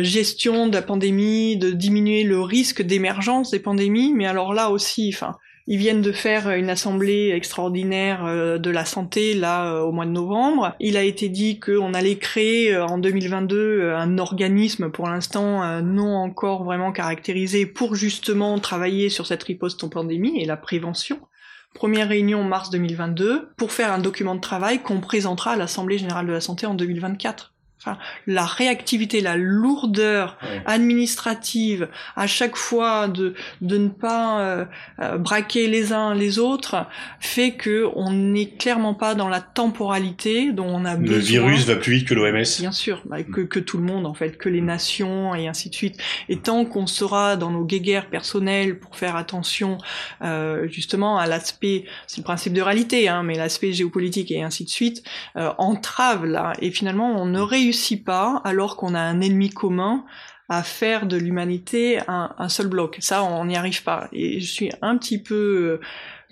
gestions 0.00 0.66
de 0.66 0.74
la 0.74 0.82
pandémie, 0.82 1.56
de 1.56 1.70
diminuer 1.70 2.24
le 2.24 2.42
risque 2.42 2.82
d'émergence 2.82 3.52
des 3.52 3.60
pandémies, 3.60 4.12
mais 4.12 4.26
alors 4.26 4.52
là 4.52 4.68
aussi, 4.68 5.10
enfin, 5.14 5.36
ils 5.66 5.78
viennent 5.78 6.02
de 6.02 6.12
faire 6.12 6.50
une 6.50 6.70
assemblée 6.70 7.30
extraordinaire 7.30 8.24
euh, 8.24 8.58
de 8.58 8.70
la 8.70 8.84
santé 8.84 9.34
là 9.34 9.72
euh, 9.72 9.80
au 9.80 9.92
mois 9.92 10.06
de 10.06 10.10
novembre. 10.10 10.74
Il 10.80 10.96
a 10.96 11.02
été 11.02 11.28
dit 11.28 11.60
qu'on 11.60 11.94
allait 11.94 12.18
créer 12.18 12.74
euh, 12.74 12.84
en 12.84 12.98
2022 12.98 13.56
euh, 13.56 13.96
un 13.96 14.18
organisme 14.18 14.90
pour 14.90 15.08
l'instant 15.08 15.82
non 15.82 16.16
encore 16.16 16.64
vraiment 16.64 16.92
caractérisé 16.92 17.66
pour 17.66 17.94
justement 17.94 18.58
travailler 18.58 19.08
sur 19.08 19.26
cette 19.26 19.42
riposte 19.42 19.82
en 19.84 19.88
pandémie 19.88 20.40
et 20.40 20.44
la 20.44 20.56
prévention. 20.56 21.20
Première 21.74 22.08
réunion 22.08 22.44
mars 22.44 22.70
2022 22.70 23.50
pour 23.56 23.72
faire 23.72 23.92
un 23.92 23.98
document 23.98 24.34
de 24.34 24.40
travail 24.40 24.80
qu'on 24.80 25.00
présentera 25.00 25.52
à 25.52 25.56
l'Assemblée 25.56 25.98
générale 25.98 26.26
de 26.26 26.32
la 26.32 26.40
santé 26.40 26.66
en 26.66 26.74
2024. 26.74 27.51
Enfin, 27.84 27.98
la 28.26 28.44
réactivité, 28.46 29.20
la 29.20 29.36
lourdeur 29.36 30.36
Ouais. 30.42 30.62
administrative 30.66 31.88
à 32.16 32.26
chaque 32.26 32.56
fois 32.56 33.08
de 33.08 33.34
de 33.60 33.76
ne 33.78 33.88
pas 33.88 34.40
euh, 34.40 34.64
euh, 35.00 35.18
braquer 35.18 35.66
les 35.66 35.92
uns 35.92 36.14
les 36.14 36.38
autres 36.38 36.86
fait 37.20 37.52
que 37.52 37.88
on 37.96 38.12
n'est 38.12 38.46
clairement 38.50 38.94
pas 38.94 39.14
dans 39.14 39.28
la 39.28 39.40
temporalité 39.40 40.52
dont 40.52 40.66
on 40.68 40.84
a 40.84 40.94
Le 40.94 41.00
besoin. 41.08 41.20
virus 41.46 41.66
va 41.66 41.76
plus 41.76 41.94
vite 41.94 42.08
que 42.08 42.14
l'OMS. 42.14 42.44
Bien 42.60 42.70
sûr, 42.72 43.02
bah, 43.04 43.22
que, 43.22 43.40
que 43.40 43.58
tout 43.58 43.78
le 43.78 43.84
monde 43.84 44.06
en 44.06 44.14
fait, 44.14 44.38
que 44.38 44.48
les 44.48 44.60
nations 44.60 45.34
et 45.34 45.48
ainsi 45.48 45.68
de 45.68 45.74
suite. 45.74 45.98
Et 46.28 46.38
tant 46.38 46.64
qu'on 46.64 46.86
sera 46.86 47.36
dans 47.36 47.50
nos 47.50 47.64
guéguerres 47.64 48.08
personnelles 48.08 48.78
pour 48.78 48.96
faire 48.96 49.16
attention 49.16 49.78
euh, 50.22 50.68
justement 50.68 51.18
à 51.18 51.26
l'aspect, 51.26 51.84
c'est 52.06 52.18
le 52.18 52.24
principe 52.24 52.52
de 52.52 52.62
réalité, 52.62 53.08
hein, 53.08 53.22
mais 53.24 53.34
l'aspect 53.34 53.72
géopolitique 53.72 54.30
et 54.30 54.42
ainsi 54.42 54.64
de 54.64 54.70
suite, 54.70 55.02
euh, 55.36 55.50
entrave 55.58 56.26
là. 56.26 56.52
Et 56.60 56.70
finalement, 56.70 57.20
on 57.20 57.26
ne 57.26 57.40
réussit 57.40 57.71
pas 57.96 58.40
alors 58.44 58.76
qu'on 58.76 58.94
a 58.94 59.00
un 59.00 59.20
ennemi 59.20 59.50
commun 59.50 60.04
à 60.48 60.62
faire 60.62 61.06
de 61.06 61.16
l'humanité 61.16 62.00
un, 62.08 62.48
seul 62.48 62.66
bloc. 62.66 62.98
Ça, 63.00 63.24
on 63.24 63.46
n'y 63.46 63.56
arrive 63.56 63.82
pas. 63.82 64.08
Et 64.12 64.40
je 64.40 64.52
suis 64.52 64.70
un 64.82 64.98
petit 64.98 65.22
peu 65.22 65.34
euh, 65.34 65.86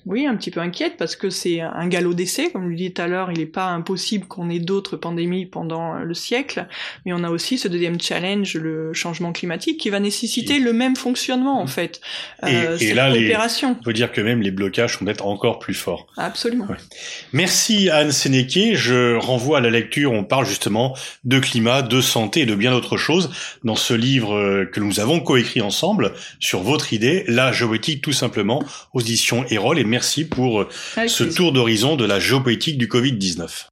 oui, 0.07 0.27
un 0.27 0.37
petit 0.37 0.51
peu 0.51 0.61
inquiète 0.61 0.95
parce 0.99 1.17
que 1.17 1.31
c'est 1.31 1.61
un 1.61 1.87
galop 1.89 2.15
d'essai, 2.15 2.51
comme 2.51 2.65
je 2.65 2.69
le 2.69 2.77
disais 2.77 2.91
tout 2.91 3.03
à 3.03 3.07
l'heure, 3.09 3.31
il 3.33 3.39
n'est 3.39 3.47
pas 3.47 3.67
impossible 3.67 4.27
qu'on 4.27 4.51
ait 4.51 4.59
d'autres 4.59 4.97
pandémies 4.97 5.47
pendant 5.47 5.95
le 5.95 6.15
siècle, 6.15 6.67
mais 7.05 7.13
on 7.13 7.23
a 7.25 7.31
aussi 7.31 7.59
ce 7.59 7.69
deuxième 7.69 8.01
challenge, 8.01 8.55
le 8.55 8.93
changement 8.93 9.33
climatique, 9.33 9.79
qui 9.79 9.91
va 9.91 10.01
nécessiter 10.01 10.59
le 10.59 10.73
même 10.73 10.97
fonctionnement 10.97 11.61
en 11.61 11.67
fait. 11.67 12.01
Et- 12.47 12.55
Euh, 12.55 12.77
et 12.77 12.79
cette 12.79 12.95
là, 12.97 13.11
les- 13.11 13.21
coopération. 13.25 13.77
On 13.81 13.85
peut 13.85 13.93
dire 13.93 14.13
que 14.13 14.21
même 14.21 14.43
les 14.43 14.51
blocages 14.51 14.97
sont 14.99 15.05
peut-être 15.05 15.27
encore 15.27 15.59
plus 15.59 15.75
forts. 15.75 16.07
Absolument. 16.17 16.67
Ouais. 16.67 16.77
Merci 17.33 17.91
Anne 17.91 18.13
Sénéquier. 18.13 18.75
Je 18.75 19.17
renvoie 19.17 19.59
à 19.59 19.61
la 19.61 19.71
lecture. 19.71 20.13
On 20.13 20.25
parle 20.25 20.47
justement 20.47 20.97
de 21.25 21.39
climat, 21.39 21.83
de 21.83 22.01
santé 22.01 22.41
et 22.41 22.47
de 22.47 22.55
bien 22.55 22.71
d'autres 22.73 22.97
choses 22.97 23.31
dans 23.65 23.77
ce 23.77 23.95
livre 23.95 24.35
euh, 24.35 24.65
que 24.71 24.81
nous 24.81 25.01
avons 25.01 25.21
coécrit 25.21 25.61
ensemble 25.61 26.13
sur 26.39 26.61
votre 26.61 26.93
idée, 26.93 27.25
la 27.29 27.53
géopolitique 27.53 28.03
tout 28.03 28.13
simplement, 28.13 28.63
aux 28.93 29.01
éditions 29.01 29.45
Erol. 29.51 29.79
Et 29.79 29.85
merci 29.91 30.25
pour 30.25 30.63
euh, 30.63 30.69
ce 30.71 31.01
plaisir. 31.01 31.35
tour 31.35 31.53
d'horizon 31.53 31.97
de 31.97 32.07
la 32.07 32.19
géopolitique 32.19 32.79
du 32.79 32.87
Covid-19. 32.87 33.67